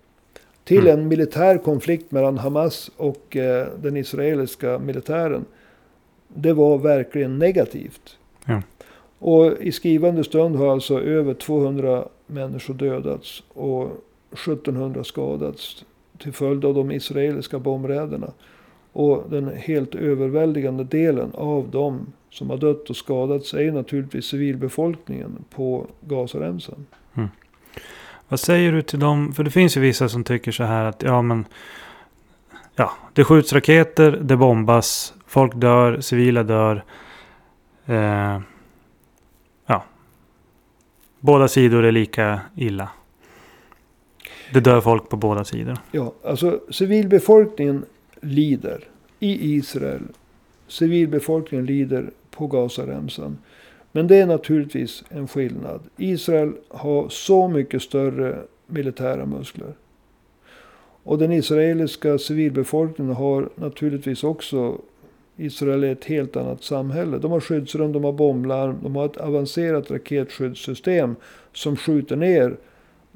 Till 0.64 0.86
mm. 0.86 0.98
en 0.98 1.08
militär 1.08 1.58
konflikt 1.58 2.10
mellan 2.10 2.38
Hamas 2.38 2.90
och 2.96 3.36
eh, 3.36 3.68
den 3.82 3.96
israeliska 3.96 4.78
militären. 4.78 5.44
det 6.28 6.52
var 6.52 6.78
verkligen 6.78 7.38
negativt. 7.38 8.18
Ja. 8.44 8.62
Och 9.18 9.52
i 9.60 9.72
skrivande 9.72 10.24
stund 10.24 10.56
har 10.56 10.72
alltså 10.72 11.00
över 11.00 11.34
200 11.34 12.08
människor 12.26 12.74
dödats 12.74 13.42
och 13.48 13.84
1700 14.32 15.04
skadats 15.04 15.84
till 16.18 16.32
följd 16.32 16.64
av 16.64 16.74
de 16.74 16.90
israeliska 16.90 17.58
bombräderna. 17.58 18.32
Och 18.92 19.24
den 19.30 19.48
helt 19.56 19.94
överväldigande 19.94 20.84
delen 20.84 21.32
av 21.34 21.68
dem 21.70 22.12
som 22.30 22.50
har 22.50 22.56
dött 22.56 22.90
och 22.90 22.96
skadats 22.96 23.54
är 23.54 23.60
ju 23.60 23.72
naturligtvis 23.72 24.24
civilbefolkningen 24.24 25.44
på 25.54 25.86
Gazaremsan. 26.00 26.86
Vad 28.30 28.40
säger 28.40 28.72
du 28.72 28.82
till 28.82 28.98
dem? 28.98 29.32
För 29.32 29.44
det 29.44 29.50
finns 29.50 29.76
ju 29.76 29.80
vissa 29.80 30.08
som 30.08 30.24
tycker 30.24 30.52
så 30.52 30.64
här 30.64 30.84
att 30.84 31.02
ja 31.02 31.22
men 31.22 31.44
ja, 32.76 32.92
det 33.12 33.24
skjuts 33.24 33.52
raketer, 33.52 34.18
det 34.22 34.36
bombas, 34.36 35.14
folk 35.26 35.52
dör, 35.54 36.00
civila 36.00 36.42
dör. 36.42 36.84
Eh, 37.86 38.40
ja, 39.66 39.84
båda 41.20 41.48
sidor 41.48 41.84
är 41.84 41.92
lika 41.92 42.40
illa. 42.56 42.88
Det 44.52 44.60
dör 44.60 44.80
folk 44.80 45.08
på 45.08 45.16
båda 45.16 45.44
sidor. 45.44 45.78
Ja, 45.92 46.12
alltså 46.24 46.60
civilbefolkningen 46.70 47.84
lider 48.20 48.88
i 49.18 49.54
Israel. 49.54 50.02
Civilbefolkningen 50.66 51.66
lider 51.66 52.10
på 52.30 52.46
Gazaremsan. 52.46 53.38
Men 53.92 54.06
det 54.06 54.16
är 54.16 54.26
naturligtvis 54.26 55.04
en 55.08 55.28
skillnad. 55.28 55.80
Israel 55.96 56.52
har 56.68 57.08
så 57.08 57.48
mycket 57.48 57.82
större 57.82 58.38
militära 58.66 59.26
muskler. 59.26 59.74
Och 61.02 61.18
den 61.18 61.32
israeliska 61.32 62.18
civilbefolkningen 62.18 63.14
har 63.14 63.48
naturligtvis 63.54 64.24
också 64.24 64.80
Israel 65.36 65.84
är 65.84 65.92
ett 65.92 66.04
helt 66.04 66.36
annat 66.36 66.62
samhälle. 66.62 67.18
De 67.18 67.30
har 67.30 67.40
skyddsrum, 67.40 67.92
de 67.92 68.04
har 68.04 68.12
bomblarm, 68.12 68.78
de 68.82 68.96
har 68.96 69.06
ett 69.06 69.16
avancerat 69.16 69.90
raketskyddssystem 69.90 71.16
som 71.52 71.76
skjuter 71.76 72.16
ner 72.16 72.56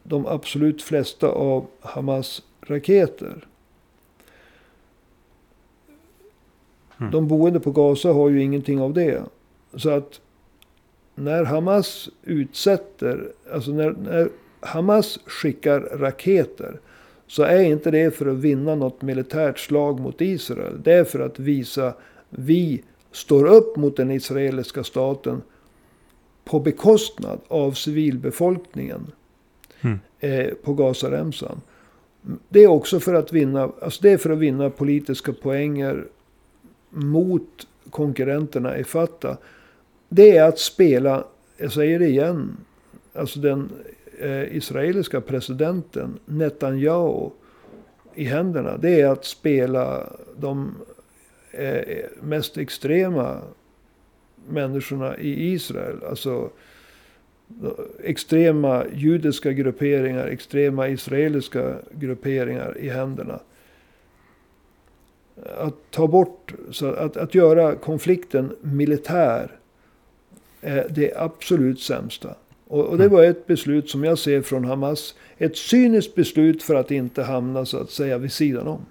de 0.03 0.27
absolut 0.27 0.83
flesta 0.83 1.29
av 1.29 1.67
Hamas 1.81 2.43
raketer. 2.61 3.47
Mm. 7.05 7.13
De 7.13 7.29
boende 7.29 7.61
på 7.61 7.71
Gaza 7.71 8.13
har 8.13 8.29
ju 8.29 8.43
ingenting 8.43 8.81
av 8.81 8.95
det. 8.95 9.23
Så 9.77 9.91
att 9.91 10.21
när 11.15 11.45
Hamas 11.45 12.09
utsätter, 12.23 13.29
alltså 13.53 13.71
när, 13.71 13.91
när 13.91 14.29
Hamas 14.61 15.19
skickar 15.27 15.81
raketer. 15.81 16.81
Så 17.27 17.43
är 17.43 17.63
inte 17.63 17.91
det 17.91 18.17
för 18.17 18.27
att 18.27 18.37
vinna 18.37 18.75
något 18.75 19.03
militärt 19.03 19.59
slag 19.59 20.01
mot 20.01 20.21
Israel. 20.21 20.81
Det 20.83 20.93
är 20.93 21.05
för 21.05 21.21
att 21.21 21.39
visa 21.39 21.95
vi 22.31 22.83
står 23.13 23.47
upp 23.47 23.77
mot 23.77 23.97
den 23.97 24.11
israeliska 24.11 24.85
staten 24.85 25.43
på 26.45 26.61
bekostnad 26.61 27.39
av 27.49 27.73
civilbefolkningen 27.73 29.07
Mm. 29.81 29.99
eh, 30.21 30.55
på 30.55 30.75
Gazaremsan. 30.75 31.61
Det 32.49 32.63
är 32.65 32.67
också 32.69 33.01
för 33.01 33.15
att 33.15 33.33
vinna, 33.33 33.71
alltså 33.83 34.03
det 34.03 34.11
är 34.11 34.19
för 34.19 34.31
att 34.31 34.39
vinna 34.39 34.71
politiska 34.71 35.33
poänger 35.33 36.05
mot 36.95 37.67
konkurrenterna 37.91 38.79
i 38.79 38.85
Fatah. 38.85 39.37
Det 40.09 40.37
är 40.37 40.49
att 40.49 40.59
spela, 40.59 41.25
jag 41.57 41.73
säger 41.73 41.99
det 41.99 42.07
igen, 42.09 42.57
alltså 43.13 43.41
den 43.41 43.71
eh, 44.19 44.57
israeliska 44.57 45.21
presidenten 45.21 46.19
Netanyahu 46.25 47.31
i 48.15 48.25
händerna. 48.25 48.77
Det 48.77 49.01
är 49.01 49.09
att 49.09 49.25
spela 49.25 50.13
de 50.37 50.75
eh, 51.51 52.05
mest 52.23 52.59
extrema 52.59 53.41
människorna 54.49 55.19
i 55.19 55.53
Israel. 55.53 55.97
Alltså 56.09 56.51
extrema 58.03 58.85
judiska 58.93 59.53
grupperingar, 59.53 60.27
extrema 60.27 60.89
israeliska 60.89 61.75
grupperingar 61.93 62.79
i 62.79 62.89
händerna. 62.89 63.41
Att 65.59 65.91
ta 65.91 66.07
bort, 66.07 66.55
så 66.71 66.93
att, 66.93 67.17
att 67.17 67.35
göra 67.35 67.75
konflikten 67.75 68.57
militär 68.61 69.51
är 70.61 70.87
det 70.91 71.13
absolut 71.17 71.81
sämsta. 71.81 72.35
Och, 72.67 72.85
och 72.85 72.99
det 72.99 73.09
var 73.09 73.25
ett 73.25 73.47
beslut 73.47 73.91
som 73.91 74.05
jag 74.05 74.19
ser 74.19 74.43
från 74.43 74.65
Hamas. 74.65 75.15
Ett 75.39 75.57
cyniskt 75.57 76.15
beslut 76.15 76.63
för 76.63 76.75
att 76.75 76.91
inte 76.91 77.23
hamna 77.23 77.65
så 77.65 77.79
att 77.79 77.91
säga 77.91 78.19
vid 78.19 78.33
sidan 78.33 78.67
om. 78.67 78.87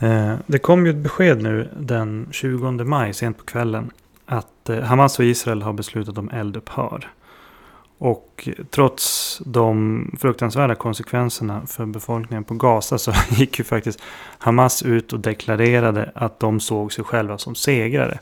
Eh, 0.00 0.36
det 0.46 0.58
kom 0.58 0.86
ju 0.86 0.90
ett 0.90 0.96
besked 0.96 1.42
nu 1.42 1.68
den 1.78 2.28
20 2.30 2.70
maj, 2.70 3.14
sent 3.14 3.38
på 3.38 3.44
kvällen. 3.44 3.90
Att 4.26 4.68
eh, 4.68 4.78
Hamas 4.80 5.18
och 5.18 5.24
Israel 5.24 5.62
har 5.62 5.72
beslutat 5.72 6.18
om 6.18 6.30
eldupphör. 6.30 7.10
Och 8.02 8.48
trots 8.70 9.38
de 9.44 10.16
fruktansvärda 10.20 10.74
konsekvenserna 10.74 11.66
för 11.66 11.86
befolkningen 11.86 12.44
på 12.44 12.54
Gaza 12.54 12.98
så 12.98 13.12
gick 13.30 13.58
ju 13.58 13.64
faktiskt 13.64 14.02
Hamas 14.38 14.82
ut 14.82 15.12
och 15.12 15.20
deklarerade 15.20 16.12
att 16.14 16.40
de 16.40 16.60
såg 16.60 16.92
sig 16.92 17.04
själva 17.04 17.38
som 17.38 17.54
segrare. 17.54 18.18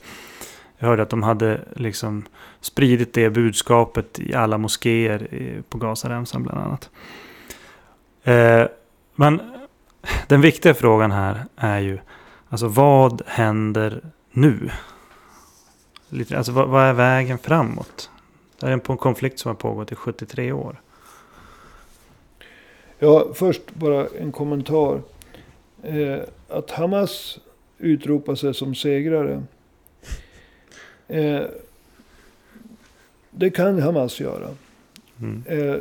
Jag 0.79 0.89
hörde 0.89 1.03
att 1.03 1.11
de 1.11 1.23
hade 1.23 1.61
liksom 1.77 2.25
spridit 2.61 3.15
det 3.15 3.31
budskapet 3.31 4.19
i 4.19 4.35
alla 4.35 4.59
moskéer 4.59 5.29
på 5.69 5.79
Gazaremsan 5.79 6.43
bland 6.43 6.59
annat. 6.59 6.91
Eh, 8.25 8.65
men 9.15 9.41
den 10.27 10.41
viktiga 10.41 10.75
frågan 10.75 11.11
här 11.13 11.45
är 11.57 11.79
ju 11.79 11.99
alltså 12.49 12.69
vad 12.69 13.23
händer 13.27 14.01
nu? 14.31 14.71
Alltså 16.37 16.53
vad 16.53 16.85
är 16.85 16.93
vägen 16.93 17.39
framåt? 17.39 18.11
Det 18.61 18.67
här 18.67 18.73
är 18.73 18.91
en 18.91 18.97
konflikt 18.97 19.39
som 19.39 19.49
har 19.49 19.57
pågått 19.57 19.93
i 19.93 19.95
73 19.95 20.53
år. 20.53 20.81
Ja, 22.99 23.27
först 23.35 23.75
bara 23.75 24.07
en 24.07 24.33
kommentar. 24.33 25.03
Eh, 25.83 26.19
att 26.49 26.71
Hamas 26.71 27.39
utropar 27.79 28.35
sig 28.35 28.55
som 28.55 28.75
segrare. 28.75 29.43
Eh, 31.09 31.43
det 33.31 33.51
kan 33.51 33.83
Hamas 33.83 34.21
göra. 34.21 34.49
Mm. 35.21 35.43
Eh, 35.47 35.81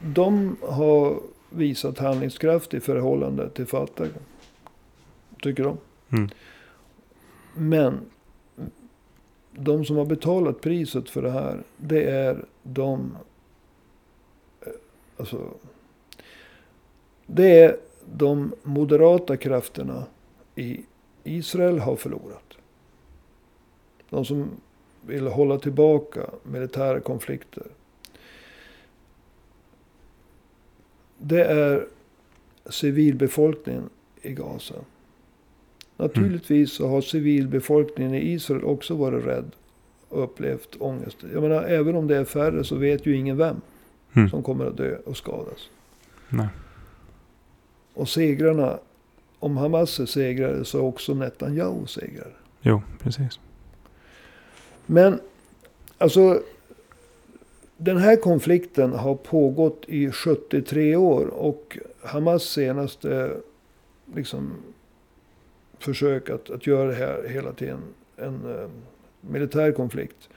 de 0.00 0.56
har 0.62 1.20
visat 1.50 1.98
handlingskraft 1.98 2.74
i 2.74 2.80
förhållande 2.80 3.50
till 3.50 3.66
Fatah. 3.66 4.08
Tycker 5.42 5.64
de. 5.64 5.78
Mm. 6.10 6.30
Men 7.54 8.00
de 9.58 9.84
som 9.84 9.96
har 9.96 10.04
betalat 10.04 10.60
priset 10.60 11.10
för 11.10 11.22
det 11.22 11.30
här. 11.30 11.62
Det 11.76 12.10
är 12.10 12.44
de. 12.62 13.16
Eh, 14.60 14.72
alltså. 15.16 15.50
Det 17.26 17.60
är 17.60 17.76
de 18.12 18.54
moderata 18.62 19.36
krafterna 19.36 20.06
i 20.54 20.80
Israel 21.24 21.78
har 21.78 21.96
förlorat. 21.96 22.58
De 24.10 24.24
som 24.24 24.50
vill 25.06 25.26
hålla 25.26 25.58
tillbaka 25.58 26.30
militära 26.42 27.00
konflikter. 27.00 27.66
Det 31.18 31.44
är 31.44 31.86
civilbefolkningen 32.66 33.90
i 34.22 34.32
Gaza. 34.32 34.74
Naturligtvis 35.96 36.72
så 36.72 36.88
har 36.88 37.00
civilbefolkningen 37.00 38.14
i 38.14 38.32
Israel 38.32 38.64
också 38.64 38.94
varit 38.94 39.24
rädd 39.26 39.50
och 40.08 40.22
upplevt 40.24 40.76
ångest. 40.78 41.16
Jag 41.32 41.42
menar, 41.42 41.62
även 41.62 41.96
om 41.96 42.06
det 42.06 42.16
är 42.16 42.24
färre 42.24 42.64
så 42.64 42.76
vet 42.76 43.06
ju 43.06 43.16
ingen 43.16 43.36
vem 43.36 43.60
Mm. 44.16 44.30
som 44.30 44.42
kommer 44.42 44.66
att 44.66 44.76
dö 44.76 44.96
och 45.04 45.16
skadas. 45.16 45.68
Nej. 46.28 46.46
Och 47.94 48.08
segrarna, 48.08 48.78
om 49.38 49.56
Hamas 49.56 50.00
är 50.00 50.06
segrare 50.06 50.64
så 50.64 50.78
är 50.78 50.82
också 50.82 51.14
Netanyahu 51.14 51.86
segrare. 51.86 52.32
Jo, 52.60 52.82
precis. 53.02 53.40
Men 54.86 55.20
alltså, 55.98 56.42
den 57.76 57.96
här 57.96 58.16
konflikten 58.16 58.92
har 58.92 59.14
pågått 59.14 59.84
i 59.88 60.10
73 60.10 60.96
år. 60.96 61.26
Och 61.26 61.78
Hamas 62.02 62.42
senaste 62.42 63.30
liksom, 64.14 64.52
försök 65.78 66.30
att, 66.30 66.50
att 66.50 66.66
göra 66.66 66.88
det 66.88 66.94
här 66.94 67.28
hela 67.28 67.52
tiden 67.52 67.80
en 68.16 68.58
eh, 68.58 68.68
militär 69.20 69.72
konflikt. 69.72 70.28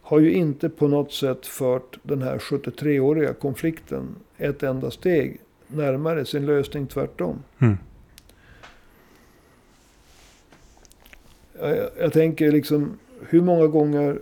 Har 0.00 0.18
ju 0.18 0.32
inte 0.32 0.68
på 0.68 0.88
något 0.88 1.12
sätt 1.12 1.46
fört 1.46 1.98
den 2.02 2.22
här 2.22 2.38
73-åriga 2.38 3.34
konflikten 3.34 4.16
ett 4.38 4.62
enda 4.62 4.90
steg 4.90 5.40
närmare 5.66 6.24
sin 6.24 6.46
lösning 6.46 6.86
tvärtom. 6.86 7.42
Mm. 7.58 7.76
Jag, 11.58 11.76
jag, 11.76 11.90
jag 11.98 12.12
tänker 12.12 12.52
liksom 12.52 12.98
hur 13.28 13.40
många 13.40 13.66
gånger 13.66 14.18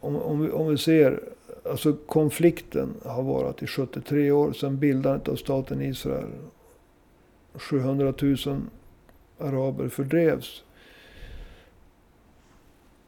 om, 0.00 0.16
om, 0.16 0.40
vi, 0.40 0.50
om 0.50 0.68
vi 0.68 0.78
ser 0.78 1.20
alltså 1.64 1.92
konflikten 1.92 2.94
har 3.04 3.22
varit 3.22 3.62
i 3.62 3.66
73 3.66 4.30
år 4.30 4.52
sedan 4.52 4.78
bildandet 4.78 5.28
av 5.28 5.36
staten 5.36 5.82
Israel. 5.82 6.28
700 7.54 8.14
000 8.20 8.36
araber 9.40 9.88
fördrevs. 9.88 10.64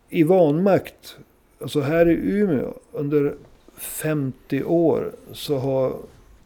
I 0.09 0.23
vanmakt, 0.23 1.17
alltså 1.61 1.81
här 1.81 2.09
i 2.09 2.13
Umeå, 2.13 2.75
under 2.93 3.35
50 3.77 4.65
år 4.65 5.13
så 5.33 5.59
har 5.59 5.97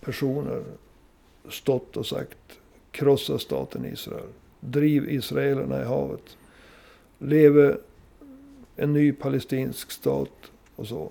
personer 0.01 0.65
stått 1.49 1.97
och 1.97 2.07
sagt 2.07 2.39
krossa 2.91 3.39
staten 3.39 3.85
Israel. 3.85 4.29
Driv 4.61 5.11
israelerna 5.11 5.83
i 5.83 5.85
havet. 5.85 6.37
Leve 7.19 7.77
en 8.77 8.93
ny 8.93 9.13
palestinsk 9.13 9.91
stat 9.91 10.51
och 10.77 10.87
så. 10.87 11.11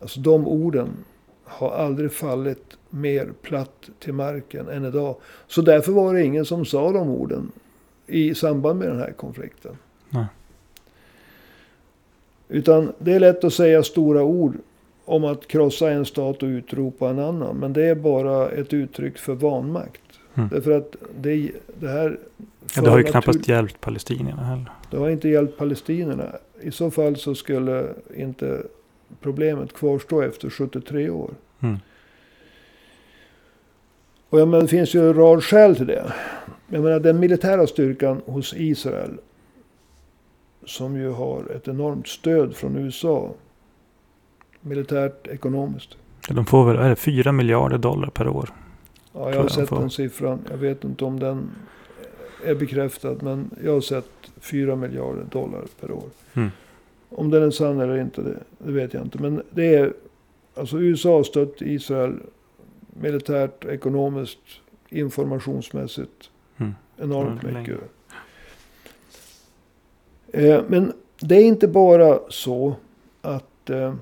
Alltså 0.00 0.20
de 0.20 0.46
orden 0.46 1.04
har 1.46 1.70
aldrig 1.70 2.12
fallit 2.12 2.76
mer 2.90 3.28
platt 3.42 3.90
till 3.98 4.12
marken 4.12 4.68
än 4.68 4.84
idag. 4.84 5.16
Så 5.46 5.62
därför 5.62 5.92
var 5.92 6.14
det 6.14 6.24
ingen 6.24 6.44
som 6.44 6.64
sa 6.64 6.92
de 6.92 7.10
orden 7.10 7.52
i 8.06 8.34
samband 8.34 8.78
med 8.78 8.88
den 8.88 8.98
här 8.98 9.12
konflikten. 9.12 9.76
Nej. 10.10 10.26
Utan 12.48 12.92
det 12.98 13.12
är 13.12 13.20
lätt 13.20 13.44
att 13.44 13.54
säga 13.54 13.82
stora 13.82 14.22
ord 14.22 14.54
om 15.04 15.24
att 15.24 15.48
krossa 15.48 15.90
en 15.90 16.06
stat 16.06 16.42
och 16.42 16.46
utropa 16.46 17.10
en 17.10 17.18
annan. 17.18 17.56
Men 17.56 17.72
det 17.72 17.84
är 17.88 17.94
bara 17.94 18.48
ett 18.48 18.72
uttryck 18.72 19.18
för 19.18 19.34
vanmakt. 19.34 20.02
Mm. 20.34 20.48
Därför 20.48 20.70
att 20.70 20.96
det, 21.18 21.50
det 21.80 21.88
här... 21.88 22.18
Ja, 22.76 22.82
det 22.82 22.90
har 22.90 22.98
ju 22.98 23.04
knappast 23.04 23.38
natur- 23.38 23.54
hjälpt 23.54 23.80
palestinierna 23.80 24.42
heller. 24.42 24.70
Det 24.90 24.96
har 24.96 25.08
inte 25.08 25.28
hjälpt 25.28 25.58
palestinierna. 25.58 26.32
I 26.60 26.70
så 26.70 26.90
fall 26.90 27.16
så 27.16 27.34
skulle 27.34 27.86
inte 28.16 28.62
problemet 29.20 29.72
kvarstå 29.72 30.22
efter 30.22 30.50
73 30.50 31.10
år. 31.10 31.30
Mm. 31.60 31.76
Och 34.28 34.40
jag 34.40 34.48
menar, 34.48 34.62
det 34.62 34.68
finns 34.68 34.94
ju 34.94 35.08
en 35.08 35.14
rad 35.14 35.44
skäl 35.44 35.76
till 35.76 35.86
det. 35.86 36.12
Jag 36.68 36.82
menar 36.82 37.00
den 37.00 37.20
militära 37.20 37.66
styrkan 37.66 38.22
hos 38.26 38.54
Israel. 38.56 39.18
Som 40.64 40.96
ju 40.96 41.10
har 41.10 41.50
ett 41.56 41.68
enormt 41.68 42.08
stöd 42.08 42.56
från 42.56 42.76
USA. 42.76 43.34
Militärt, 44.60 45.26
ekonomiskt. 45.26 45.96
De 46.28 46.46
får 46.46 46.66
väl, 46.66 46.76
är 46.76 46.88
det 46.88 46.96
4 46.96 47.32
miljarder 47.32 47.78
dollar 47.78 48.08
per 48.08 48.28
år? 48.28 48.50
Ja, 49.12 49.30
jag 49.30 49.42
har 49.42 49.48
sett 49.48 49.68
den 49.68 49.90
siffran. 49.90 50.40
Jag 50.50 50.56
vet 50.56 50.84
inte 50.84 51.04
om 51.04 51.20
den 51.20 51.50
är 52.44 52.54
bekräftad. 52.54 53.16
Men 53.20 53.50
jag 53.64 53.72
har 53.72 53.80
sett 53.80 54.10
4 54.40 54.76
miljarder 54.76 55.24
dollar 55.24 55.64
per 55.80 55.90
år. 55.90 56.08
Mm. 56.34 56.50
Om 57.10 57.30
den 57.30 57.42
är 57.42 57.50
sann 57.50 57.80
eller 57.80 57.98
inte, 57.98 58.22
det, 58.22 58.38
det 58.58 58.72
vet 58.72 58.94
jag 58.94 59.02
inte. 59.02 59.18
Men 59.18 59.42
det 59.50 59.74
är... 59.74 59.92
Alltså 60.54 60.78
USA 60.78 61.16
har 61.16 61.22
stött 61.22 61.62
Israel 61.62 62.20
militärt, 63.00 63.64
ekonomiskt, 63.64 64.38
informationsmässigt. 64.88 66.30
Mm. 66.56 66.74
Enormt 66.98 67.42
Ja, 67.42 67.58
mycket. 67.58 67.80
Eh, 70.32 70.62
men 70.68 70.92
det 71.20 71.34
är 71.34 71.44
inte 71.44 71.68
bara 71.68 72.18
så 72.28 72.74
att 73.22 73.70
eh, 73.70 73.94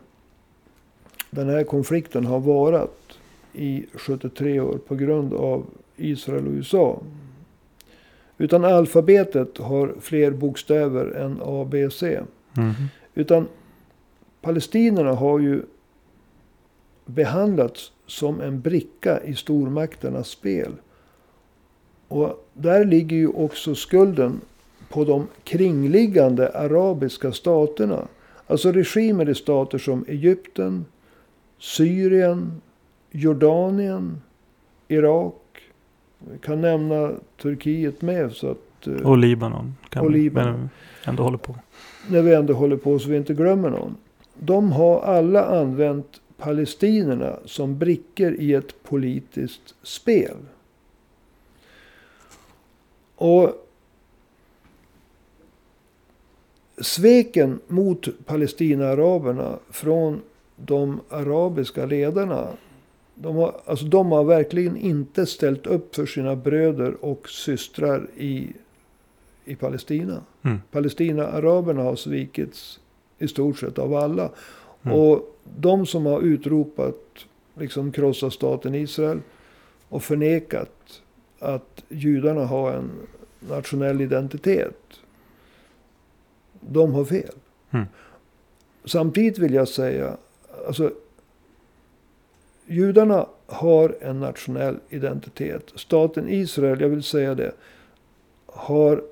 den 1.30 1.48
här 1.48 1.64
konflikten 1.64 2.26
har 2.26 2.40
varat 2.40 3.18
i 3.52 3.86
73 3.94 4.60
år 4.60 4.78
på 4.86 4.94
grund 4.94 5.34
av 5.34 5.66
Israel 5.96 6.46
och 6.46 6.52
USA. 6.52 7.00
Utan 8.38 8.64
alfabetet 8.64 9.58
har 9.58 9.94
fler 10.00 10.30
bokstäver 10.30 11.06
än 11.06 11.40
A, 11.42 11.68
Mm. 12.56 12.72
Utan 13.14 13.48
palestinierna 14.40 15.12
har 15.12 15.38
ju 15.38 15.62
behandlats 17.06 17.92
som 18.06 18.40
en 18.40 18.60
bricka 18.60 19.20
i 19.24 19.34
stormakternas 19.34 20.28
spel. 20.28 20.72
Och 22.08 22.48
där 22.52 22.84
ligger 22.84 23.16
ju 23.16 23.28
också 23.28 23.74
skulden 23.74 24.40
på 24.88 25.04
de 25.04 25.26
kringliggande 25.44 26.48
arabiska 26.48 27.32
staterna. 27.32 28.08
Alltså 28.46 28.72
regimer 28.72 29.28
i 29.28 29.34
stater 29.34 29.78
som 29.78 30.04
Egypten, 30.08 30.84
Syrien, 31.58 32.60
Jordanien, 33.10 34.22
Irak. 34.88 35.34
Vi 36.18 36.38
kan 36.38 36.60
nämna 36.60 37.12
Turkiet 37.42 38.02
med. 38.02 38.32
Så 38.32 38.50
att, 38.50 38.58
och 38.86 39.18
Libanon. 39.18 39.74
Kan 39.88 40.04
Och 40.04 40.10
Libanon. 40.10 40.70
Ändå 41.04 41.22
håller 41.22 41.38
på. 41.38 41.56
när 42.08 42.22
vi 42.22 42.34
ändå 42.34 42.52
håller 42.54 42.76
på 42.76 42.98
så 42.98 43.08
vi 43.08 43.16
inte 43.16 43.34
glömmer 43.34 43.70
någon. 43.70 43.96
De 44.34 44.72
har 44.72 45.00
alla 45.02 45.44
använt 45.44 46.20
palestinerna 46.36 47.36
som 47.44 47.78
brickor 47.78 48.34
i 48.34 48.54
ett 48.54 48.82
politiskt 48.82 49.74
spel. 49.82 50.36
Och 53.16 53.68
sveken 56.78 57.60
mot 57.68 58.26
Palestinaaraberna 58.26 59.58
från 59.70 60.22
de 60.56 61.00
arabiska 61.08 61.86
ledarna. 61.86 62.48
De 63.14 63.36
har, 63.36 63.60
alltså 63.64 63.84
de 63.84 64.12
har 64.12 64.24
verkligen 64.24 64.76
inte 64.76 65.26
ställt 65.26 65.66
upp 65.66 65.94
för 65.94 66.06
sina 66.06 66.36
bröder 66.36 67.04
och 67.04 67.28
systrar 67.28 68.06
i, 68.16 68.52
i 69.44 69.56
Palestina. 69.56 70.20
Mm. 70.42 70.60
Palestina-araberna 70.70 71.82
har 71.82 71.96
svikits 71.96 72.80
i 73.18 73.28
stort 73.28 73.58
sett 73.58 73.78
av 73.78 73.94
alla. 73.94 74.30
Mm. 74.82 74.98
Och 74.98 75.38
de 75.58 75.86
som 75.86 76.06
har 76.06 76.20
utropat, 76.20 77.26
liksom 77.54 77.92
krossa 77.92 78.30
staten 78.30 78.74
Israel 78.74 79.20
och 79.88 80.02
förnekat 80.02 81.02
att 81.38 81.84
judarna 81.88 82.44
har 82.44 82.72
en 82.72 82.90
nationell 83.48 84.00
identitet. 84.00 85.00
De 86.60 86.92
har 86.92 87.04
fel. 87.04 87.34
Mm. 87.70 87.86
Samtidigt 88.84 89.38
vill 89.38 89.54
jag 89.54 89.68
säga, 89.68 90.16
alltså 90.66 90.92
judarna 92.66 93.26
har 93.46 93.96
en 94.00 94.20
nationell 94.20 94.78
identitet. 94.88 95.72
Staten 95.74 96.28
Israel, 96.28 96.80
jag 96.80 96.88
vill 96.88 97.02
säga 97.02 97.34
det, 97.34 97.52
har 98.46 99.04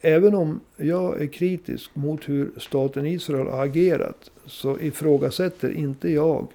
Även 0.00 0.34
om 0.34 0.60
jag 0.76 1.22
är 1.22 1.26
kritisk 1.26 1.90
mot 1.94 2.28
hur 2.28 2.50
staten 2.56 3.06
Israel 3.06 3.46
har 3.46 3.64
agerat 3.64 4.30
så 4.46 4.78
ifrågasätter 4.78 5.70
inte 5.70 6.10
jag 6.10 6.46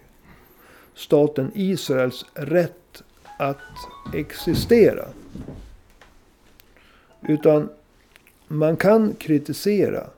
staten 0.94 1.52
Israels 1.56 2.26
rätt 2.34 3.04
att 3.40 3.58
existera. 4.14 5.06
Utan 7.28 7.70
man 8.48 8.78
kan 8.78 9.14
kritisera 9.14 10.10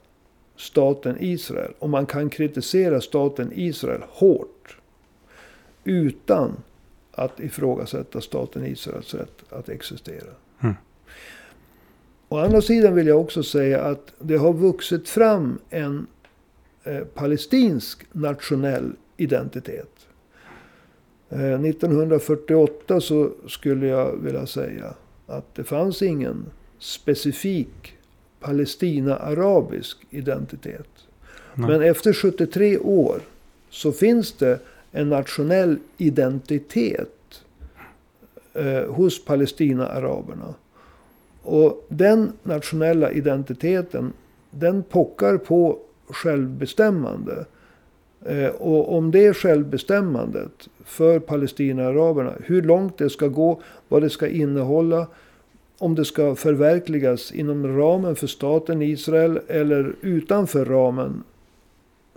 staten 0.55 1.17
Israel 1.19 1.73
och 1.79 1.89
man 1.89 2.05
kan 2.05 2.29
kritisera 2.29 3.01
staten 3.01 3.51
Israel 3.55 4.01
hårt. 4.09 4.77
Utan 5.83 6.57
att 7.11 7.39
ifrågasätta 7.39 8.21
staten 8.21 8.65
Israels 8.65 9.13
rätt 9.13 9.43
att 9.49 9.69
existera. 9.69 10.31
Å 12.35 12.39
andra 12.39 12.61
sidan 12.61 12.95
vill 12.95 13.07
jag 13.07 13.21
också 13.21 13.43
säga 13.43 13.81
att 13.81 14.13
det 14.19 14.37
har 14.37 14.53
vuxit 14.53 15.09
fram 15.09 15.59
en 15.69 16.07
eh, 16.83 16.99
palestinsk 16.99 18.05
nationell 18.11 18.91
identitet. 19.17 20.07
Eh, 21.29 21.61
1948 21.61 23.01
så 23.01 23.31
skulle 23.47 23.87
jag 23.87 24.17
vilja 24.23 24.45
säga 24.45 24.93
att 25.27 25.55
det 25.55 25.63
fanns 25.63 26.01
ingen 26.01 26.45
specifik 26.79 27.97
Palestina-arabisk 28.39 29.97
identitet. 30.09 30.89
Nej. 31.53 31.69
Men 31.69 31.81
efter 31.81 32.13
73 32.13 32.77
år 32.77 33.19
så 33.69 33.91
finns 33.91 34.33
det 34.33 34.59
en 34.91 35.09
nationell 35.09 35.77
identitet 35.97 37.43
eh, 38.53 38.83
hos 38.83 39.25
Palestina-araberna. 39.25 40.53
Och 41.45 41.85
den 41.89 42.31
nationella 42.43 43.11
identiteten, 43.11 44.13
den 44.51 44.83
pockar 44.83 45.37
på 45.37 45.79
självbestämmande. 46.07 47.45
Eh, 48.25 48.47
och 48.47 48.97
om 48.97 49.11
det 49.11 49.33
självbestämmandet 49.33 50.69
för 50.83 51.19
Palestina-araberna, 51.19 52.33
hur 52.43 52.61
långt 52.61 52.97
det 52.97 53.09
ska 53.09 53.27
gå, 53.27 53.61
vad 53.87 54.01
det 54.01 54.09
ska 54.09 54.27
innehålla, 54.27 55.07
om 55.77 55.95
det 55.95 56.05
ska 56.05 56.35
förverkligas 56.35 57.31
inom 57.31 57.77
ramen 57.77 58.15
för 58.15 58.27
staten 58.27 58.81
Israel 58.81 59.39
eller 59.47 59.95
utanför 60.01 60.65
ramen 60.65 61.23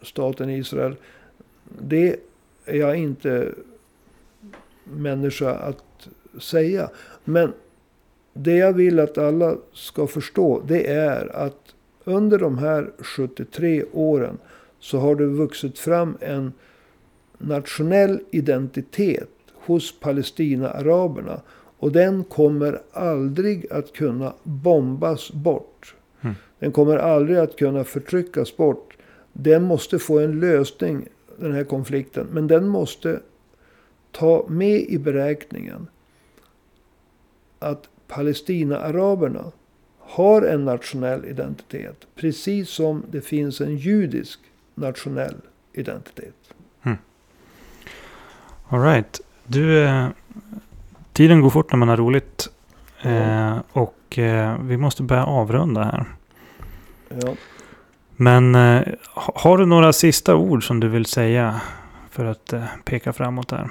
staten 0.03 0.51
Israel. 0.51 0.97
Det 1.81 2.17
är 2.65 2.77
jag 2.77 2.97
inte 2.97 3.49
människa 4.85 5.55
att 5.55 6.09
säga. 6.41 6.91
Men 7.25 7.53
det 8.39 8.57
jag 8.57 8.73
vill 8.73 8.99
att 8.99 9.19
alla 9.19 9.57
ska 9.73 10.07
förstå 10.07 10.63
det 10.67 10.87
är 10.87 11.37
att 11.37 11.75
under 12.05 12.39
de 12.39 12.59
här 12.59 12.91
73 12.99 13.85
åren 13.93 14.39
så 14.79 14.99
har 14.99 15.15
det 15.15 15.27
vuxit 15.27 15.79
fram 15.79 16.17
en 16.21 16.53
nationell 17.39 18.21
identitet 18.31 19.29
hos 19.55 20.01
Palestina-araberna. 20.01 21.41
Och 21.79 21.93
den 21.93 22.25
kommer 22.25 22.81
aldrig 22.93 23.73
att 23.73 23.93
kunna 23.93 24.33
bombas 24.43 25.33
bort. 25.33 25.95
Mm. 26.21 26.35
Den 26.59 26.73
kommer 26.73 26.97
aldrig 26.97 27.39
att 27.39 27.57
kunna 27.57 27.85
förtryckas 27.85 28.57
bort. 28.57 28.97
Den 29.33 29.63
måste 29.63 29.99
få 29.99 30.19
en 30.19 30.41
lösning, 30.41 31.09
den 31.37 31.53
här 31.53 31.65
konflikten. 31.65 32.27
Men 32.33 32.47
den 32.47 32.69
måste 32.69 33.21
ta 34.13 34.47
med 34.49 34.81
i 34.81 34.99
beräkningen 34.99 35.87
att 37.59 37.89
Palestina-araberna 38.09 39.45
har 40.01 40.43
en 40.43 40.65
nationell 40.65 41.25
identitet. 41.25 42.07
Precis 42.17 42.71
som 42.71 43.03
det 43.11 43.21
finns 43.21 43.61
en 43.61 43.77
judisk 43.77 44.41
nationell 44.75 45.37
identitet. 45.73 46.35
All 48.71 48.81
right. 48.83 49.21
Du, 49.47 49.85
eh, 49.85 50.09
tiden 51.13 51.41
går 51.41 51.51
fort 51.51 51.73
när 51.73 51.77
man 51.79 51.89
har 51.89 51.97
roligt. 51.97 52.49
Eh, 53.03 53.59
och 53.73 54.19
eh, 54.19 54.59
vi 54.63 54.77
måste 54.77 55.03
börja 55.03 55.25
avrunda 55.25 55.83
här. 55.85 56.05
Ja. 57.09 57.35
Men 58.17 58.55
eh, 58.55 58.83
ha- 59.15 59.33
har 59.37 59.59
du 59.59 59.67
några 59.67 59.93
sista 59.93 60.37
ord 60.37 60.67
som 60.67 60.81
du 60.81 60.89
vill 60.89 61.07
säga 61.07 61.61
för 62.11 62.25
att 62.25 62.53
eh, 62.53 62.65
peka 62.85 63.13
framåt 63.13 63.49
där? 63.49 63.69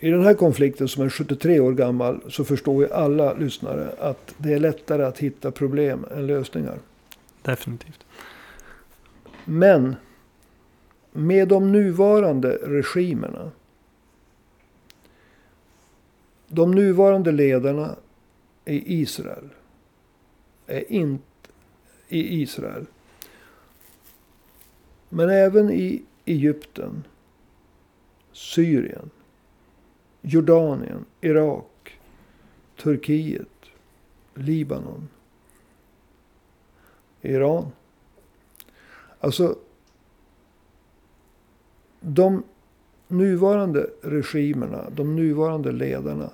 I 0.00 0.10
den 0.10 0.22
här 0.22 0.34
konflikten 0.34 0.88
som 0.88 1.04
är 1.04 1.08
73 1.08 1.60
år 1.60 1.72
gammal 1.72 2.20
så 2.28 2.44
förstår 2.44 2.82
ju 2.82 2.92
alla 2.92 3.34
lyssnare 3.34 3.94
att 3.98 4.34
det 4.38 4.52
är 4.52 4.58
lättare 4.58 5.04
att 5.04 5.18
hitta 5.18 5.50
problem 5.50 6.06
än 6.10 6.26
lösningar. 6.26 6.78
Definitivt. 7.42 8.06
Men 9.44 9.96
med 11.12 11.48
de 11.48 11.72
nuvarande 11.72 12.58
regimerna. 12.62 13.50
De 16.48 16.70
nuvarande 16.70 17.32
ledarna 17.32 17.96
i 18.64 19.00
Israel. 19.00 19.48
Är 20.66 20.92
inte 20.92 21.24
i 22.08 22.42
Israel. 22.42 22.86
Men 25.08 25.30
även 25.30 25.70
i 25.70 26.02
Egypten. 26.24 27.04
Syrien. 28.32 29.10
Jordanien. 30.22 31.04
Irak. 31.20 31.98
Turkiet. 32.82 33.48
Libanon. 34.34 35.08
Iran. 37.22 37.66
Alltså 39.20 39.56
de 42.00 42.42
nuvarande 43.08 43.90
regimerna, 44.02 44.90
de 44.90 45.16
nuvarande 45.16 45.72
ledarna 45.72 46.30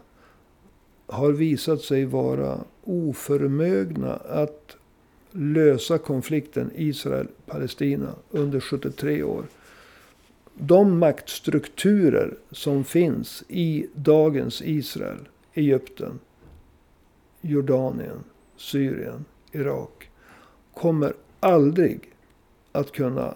har 1.06 1.32
visat 1.32 1.80
sig 1.80 2.04
vara 2.04 2.58
oförmögna 2.84 4.14
att 4.16 4.76
lösa 5.30 5.98
konflikten 5.98 6.70
Israel-Palestina 6.74 8.14
under 8.30 8.60
73 8.60 9.22
år. 9.22 9.44
De 10.54 10.98
maktstrukturer 10.98 12.34
som 12.50 12.84
finns 12.84 13.44
i 13.48 13.86
dagens 13.94 14.62
Israel, 14.62 15.28
Egypten, 15.54 16.18
Jordanien, 17.40 18.24
Syrien, 18.56 19.24
Irak 19.52 20.10
kommer 20.74 21.12
aldrig 21.40 22.00
att 22.72 22.92
kunna 22.92 23.34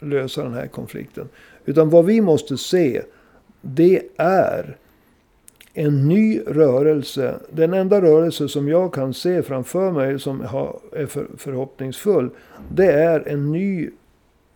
lösa 0.00 0.42
den 0.42 0.54
här 0.54 0.66
konflikten. 0.66 1.28
Utan 1.64 1.90
vad 1.90 2.04
vi 2.04 2.20
måste 2.20 2.56
se, 2.56 3.02
det 3.60 4.02
är 4.16 4.76
en 5.74 6.08
ny 6.08 6.40
rörelse. 6.46 7.40
Den 7.50 7.74
enda 7.74 8.02
rörelse 8.02 8.48
som 8.48 8.68
jag 8.68 8.94
kan 8.94 9.14
se 9.14 9.42
framför 9.42 9.92
mig 9.92 10.20
som 10.20 10.40
är 10.40 11.06
förhoppningsfull. 11.36 12.30
Det 12.74 12.92
är 12.92 13.28
en 13.28 13.52
ny 13.52 13.90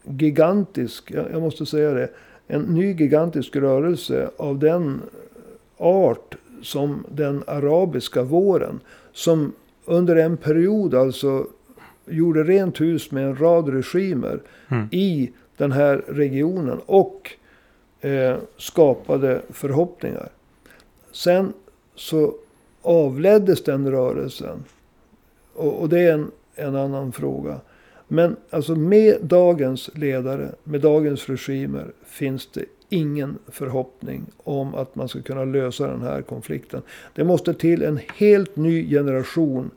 gigantisk, 0.09 1.11
jag 1.11 1.42
måste 1.42 1.66
säga 1.66 1.90
det, 1.90 2.09
en 2.46 2.62
ny 2.62 2.92
gigantisk 2.92 3.57
rörelse 3.57 4.30
av 4.36 4.59
den 4.59 5.00
art 5.76 6.36
som 6.62 7.04
den 7.11 7.42
arabiska 7.46 8.22
våren. 8.22 8.80
Som 9.12 9.52
under 9.84 10.16
en 10.16 10.36
period 10.36 10.94
alltså 10.94 11.46
gjorde 12.07 12.44
rent 12.44 12.80
hus 12.80 13.11
med 13.11 13.24
en 13.24 13.36
rad 13.36 13.68
regimer 13.68 14.40
Mm. 14.68 14.88
i 14.90 15.30
den 15.57 15.72
här 15.72 16.04
regionen. 16.09 16.80
Och 16.86 17.30
eh, 18.00 18.36
skapade 18.57 19.42
förhoppningar. 19.50 20.28
Sen 21.12 21.52
så 21.94 22.34
avleddes 22.82 23.64
den 23.64 23.90
rörelsen. 23.90 24.64
Och, 25.54 25.80
och 25.80 25.88
det 25.88 26.00
är 26.00 26.12
en, 26.12 26.30
en 26.54 26.76
annan 26.76 27.12
fråga. 27.12 27.61
Men 28.09 28.36
alltså 28.50 28.74
med 28.74 29.18
dagens 29.22 29.90
ledare, 29.94 30.48
med 30.64 30.80
dagens 30.80 31.28
regimer 31.28 31.92
finns 32.07 32.46
det 32.46 32.64
ingen 32.88 33.38
förhoppning 33.48 34.26
om 34.36 34.74
att 34.74 34.94
man 34.94 35.09
ska 35.09 35.22
kunna 35.22 35.44
lösa 35.44 35.86
den 35.86 36.02
här 36.02 36.22
konflikten. 36.22 36.82
Det 37.14 37.24
måste 37.24 37.54
till 37.54 37.82
en 37.82 38.00
helt 38.16 38.57
ny 38.57 38.90
generation. 38.90 39.70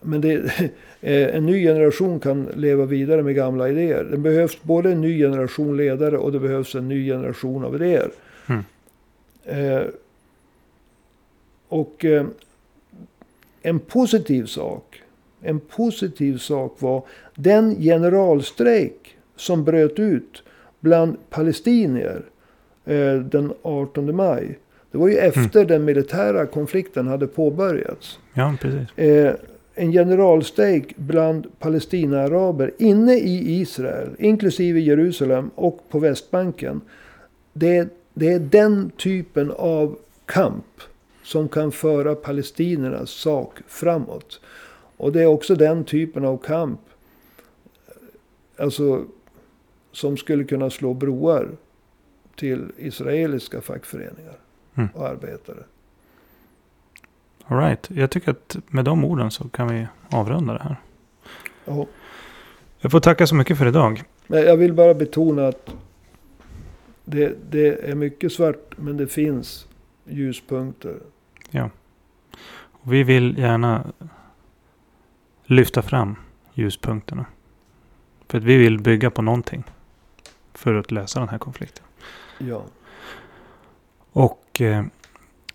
Men 0.00 0.20
det, 0.20 0.34
eh, 1.00 1.36
en 1.36 1.46
ny 1.46 1.62
generation 1.62 2.20
kan 2.20 2.44
leva 2.54 2.84
vidare 2.84 3.22
med 3.22 3.34
gamla 3.34 3.68
idéer. 3.68 4.04
Det 4.04 4.18
behövs 4.18 4.62
både 4.62 4.92
en 4.92 5.00
ny 5.00 5.18
generation 5.18 5.76
ledare 5.76 6.18
och 6.18 6.32
det 6.32 6.40
behövs 6.40 6.74
en 6.74 6.88
ny 6.88 7.06
generation 7.06 7.64
av 7.64 7.74
idéer. 7.74 8.10
Mm. 8.46 8.62
Eh, 9.44 9.86
och 11.68 12.04
eh, 12.04 12.26
en 13.62 13.78
positiv 13.78 14.46
sak. 14.46 15.01
En 15.42 15.60
positiv 15.60 16.38
sak 16.38 16.76
var 16.78 17.02
den 17.34 17.76
generalstrejk 17.80 19.16
som 19.36 19.64
bröt 19.64 19.98
ut 19.98 20.42
bland 20.80 21.16
palestinier 21.30 22.22
eh, 22.84 23.14
den 23.14 23.52
18 23.62 24.16
maj. 24.16 24.58
Det 24.90 24.98
var 24.98 25.08
ju 25.08 25.16
efter 25.16 25.64
den 25.64 25.84
militära 25.84 26.46
konflikten 26.46 27.06
hade 27.06 27.26
påbörjats. 27.26 28.18
Ja, 28.34 28.54
precis. 28.60 28.98
Eh, 28.98 29.34
en 29.74 29.92
generalstrejk 29.92 30.96
bland 30.96 31.46
palestinaaraber 31.58 32.70
inne 32.78 33.14
i 33.14 33.60
Israel, 33.60 34.08
inklusive 34.18 34.80
Jerusalem 34.80 35.50
och 35.54 35.80
på 35.88 35.98
Västbanken. 35.98 36.80
Det, 37.52 37.88
det 38.14 38.32
är 38.32 38.38
den 38.38 38.90
typen 38.90 39.50
av 39.50 39.98
kamp 40.26 40.64
som 41.24 41.48
kan 41.48 41.72
föra 41.72 42.14
palestinernas 42.14 43.10
sak 43.10 43.58
framåt. 43.66 44.40
Och 45.02 45.12
det 45.12 45.22
är 45.22 45.26
också 45.26 45.54
den 45.54 45.84
typen 45.84 46.24
av 46.24 46.36
kamp 46.38 46.80
alltså, 48.58 49.04
som 49.92 50.16
skulle 50.16 50.44
kunna 50.44 50.70
slå 50.70 50.94
broar 50.94 51.48
till 52.36 52.72
israeliska 52.76 53.60
fackföreningar 53.60 54.36
Mm. 54.74 54.88
och 54.94 55.06
arbetare. 55.08 55.58
All 57.44 57.58
right. 57.58 57.90
Jag 57.90 58.10
tycker 58.10 58.30
att 58.30 58.56
med 58.68 58.84
de 58.84 59.04
orden 59.04 59.30
så 59.30 59.48
kan 59.48 59.68
vi 59.68 59.86
avrunda 60.10 60.52
det 60.52 60.62
här. 60.62 60.76
Ja. 61.64 61.86
Jag 62.80 62.90
får 62.92 63.00
tacka 63.00 63.26
så 63.26 63.34
mycket 63.34 63.58
för 63.58 63.66
idag. 63.66 64.02
Men 64.26 64.42
jag 64.42 64.56
vill 64.56 64.72
bara 64.72 64.94
betona 64.94 65.48
att 65.48 65.70
det, 67.04 67.34
det 67.50 67.90
är 67.90 67.94
mycket 67.94 68.32
svart 68.32 68.74
men 68.76 68.96
det 68.96 69.06
finns 69.06 69.66
ljuspunkter. 70.04 70.96
Och 72.52 72.92
vi 72.92 73.02
vill 73.02 73.38
gärna 73.38 73.92
lyfta 75.52 75.82
fram 75.82 76.16
ljuspunkterna. 76.54 77.24
För 78.28 78.38
att 78.38 78.44
vi 78.44 78.56
vill 78.56 78.78
bygga 78.78 79.10
på 79.10 79.22
någonting. 79.22 79.64
För 80.54 80.74
att 80.74 80.90
lösa 80.90 81.20
den 81.20 81.28
här 81.28 81.38
konflikten. 81.38 81.84
Ja. 82.38 82.64
Och 84.12 84.60
eh, 84.60 84.84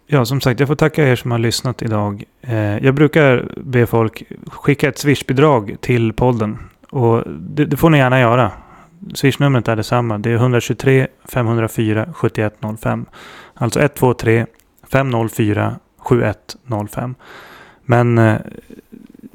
ja, 0.08 0.26
som 0.26 0.42
sagt, 0.42 0.60
jag 0.60 0.68
får 0.68 0.76
tacka 0.76 1.08
er 1.08 1.16
som 1.16 1.32
har 1.32 1.38
lyssnat 1.38 1.82
idag. 1.82 2.24
Eh, 2.42 2.78
jag 2.78 2.96
brukar 2.96 3.52
be 3.58 3.86
folk 3.86 4.24
skicka 4.48 4.90
ett 4.90 4.98
swishbidrag 4.98 5.78
till 5.82 6.14
podden. 6.14 6.58
Och 6.90 7.24
det, 7.28 7.66
det 7.66 7.78
får 7.78 7.90
ni 7.90 7.98
gärna 7.98 8.20
göra. 8.20 8.52
Swishnumret 9.14 9.68
är 9.68 9.76
detsamma. 9.76 10.18
Det 10.18 10.30
är 10.30 10.36
123 10.36 11.08
504 11.26 12.14
7105. 12.14 13.06
Alltså 13.54 13.80
123 13.80 14.46
504 14.92 15.80
7105. 15.98 17.16
Men 17.84 18.18
eh, 18.18 18.38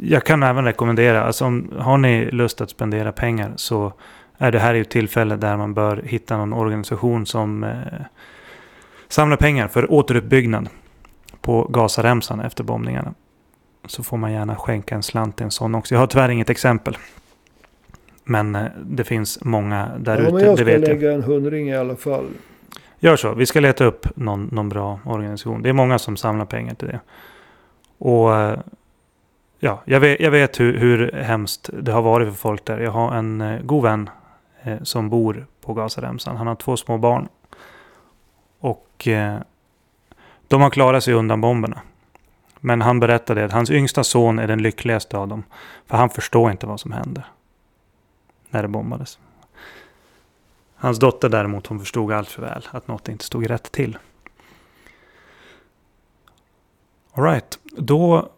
jag 0.04 0.24
kan 0.24 0.42
även 0.42 0.64
rekommendera, 0.64 1.22
alltså 1.22 1.44
om, 1.44 1.72
har 1.78 1.98
ni 1.98 2.30
lust 2.30 2.60
att 2.60 2.70
spendera 2.70 3.12
pengar 3.12 3.52
så 3.56 3.92
är 4.38 4.52
det 4.52 4.58
här 4.58 4.74
ett 4.74 4.90
tillfälle 4.90 5.36
där 5.36 5.56
man 5.56 5.74
bör 5.74 5.96
hitta 5.96 6.36
någon 6.36 6.52
organisation 6.52 7.26
som 7.26 7.64
eh, 7.64 7.70
samlar 9.08 9.36
pengar 9.36 9.68
för 9.68 9.92
återuppbyggnad 9.92 10.68
på 11.40 11.64
Gazaremsan 11.64 12.40
efter 12.40 12.64
bombningarna. 12.64 13.14
Så 13.86 14.02
får 14.02 14.16
man 14.16 14.32
gärna 14.32 14.56
skänka 14.56 14.94
en 14.94 15.02
slant 15.02 15.36
till 15.36 15.44
en 15.44 15.50
sån 15.50 15.74
också. 15.74 15.94
Jag 15.94 16.00
har 16.00 16.06
tyvärr 16.06 16.28
inget 16.28 16.50
exempel. 16.50 16.96
Men 18.24 18.54
eh, 18.54 18.64
det 18.84 19.04
finns 19.04 19.44
många 19.44 19.90
där 19.98 20.16
ja, 20.16 20.22
men 20.22 20.36
ute, 20.36 20.44
jag 20.44 20.58
ska 20.58 20.70
jag. 20.70 20.80
lägga 20.80 21.12
en 21.12 21.22
hundring 21.22 21.68
i 21.68 21.76
alla 21.76 21.96
fall. 21.96 22.26
gör 22.98 23.16
så. 23.16 23.34
Vi 23.34 23.46
ska 23.46 23.60
leta 23.60 23.84
upp 23.84 24.06
någon, 24.16 24.48
någon 24.52 24.68
bra 24.68 25.00
organisation. 25.04 25.62
Det 25.62 25.68
är 25.68 25.72
många 25.72 25.98
som 25.98 26.16
samlar 26.16 26.44
pengar 26.44 26.74
till 26.74 26.88
det. 26.88 27.00
Och 27.98 28.36
eh, 28.36 28.58
ja, 29.64 29.82
jag 29.84 30.00
vet, 30.00 30.20
jag 30.20 30.30
vet 30.30 30.60
hur, 30.60 30.78
hur 30.78 31.12
hemskt 31.12 31.70
det 31.72 31.92
har 31.92 32.02
varit 32.02 32.28
för 32.28 32.34
folk 32.34 32.64
där. 32.64 32.78
Jag 32.78 32.90
har 32.90 33.14
en 33.14 33.40
eh, 33.40 33.62
god 33.62 33.82
vän 33.82 34.10
eh, 34.62 34.82
som 34.82 35.10
bor 35.10 35.46
på 35.60 35.74
Gazaremsan. 35.74 36.36
Han 36.36 36.46
har 36.46 36.54
två 36.54 36.76
små 36.76 36.98
barn. 36.98 37.28
Och 38.58 39.08
eh, 39.08 39.38
de 40.48 40.60
har 40.60 40.70
klarat 40.70 41.04
sig 41.04 41.14
undan 41.14 41.40
bomberna. 41.40 41.80
Men 42.60 42.80
han 42.80 43.00
berättade 43.00 43.44
att 43.44 43.52
hans 43.52 43.70
yngsta 43.70 44.04
son 44.04 44.38
är 44.38 44.46
den 44.46 44.62
lyckligaste 44.62 45.16
av 45.16 45.28
dem. 45.28 45.44
För 45.86 45.96
han 45.96 46.10
förstår 46.10 46.50
inte 46.50 46.66
vad 46.66 46.80
som 46.80 46.92
hände. 46.92 47.24
När 48.50 48.62
det 48.62 48.68
bombades. 48.68 49.18
Hans 50.74 50.98
dotter 50.98 51.28
däremot, 51.28 51.66
hon 51.66 51.80
förstod 51.80 52.12
allt 52.12 52.28
för 52.28 52.42
väl 52.42 52.68
att 52.70 52.88
något 52.88 53.08
inte 53.08 53.24
stod 53.24 53.50
rätt 53.50 53.72
till. 53.72 53.98
Alright, 57.12 57.58
då 57.76 58.30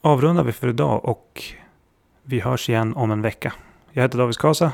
avrundar 0.00 0.44
vi 0.44 0.52
för 0.52 0.68
idag 0.68 1.04
och 1.04 1.42
vi 2.22 2.40
hörs 2.40 2.68
igen 2.68 2.94
om 2.94 3.10
en 3.10 3.22
vecka. 3.22 3.52
Jag 3.90 4.02
heter 4.02 4.18
David 4.18 4.34
Skasa. 4.34 4.72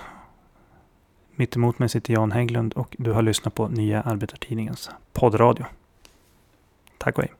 Mitt 1.34 1.56
emot 1.56 1.78
mig 1.78 1.88
sitter 1.88 2.12
Jan 2.12 2.32
Hägglund 2.32 2.72
och 2.72 2.96
du 2.98 3.12
har 3.12 3.22
lyssnat 3.22 3.54
på 3.54 3.68
Nya 3.68 4.02
Arbetartidningens 4.02 4.90
poddradio. 5.12 5.64
Tack 6.98 7.18
och 7.18 7.24
hej. 7.24 7.32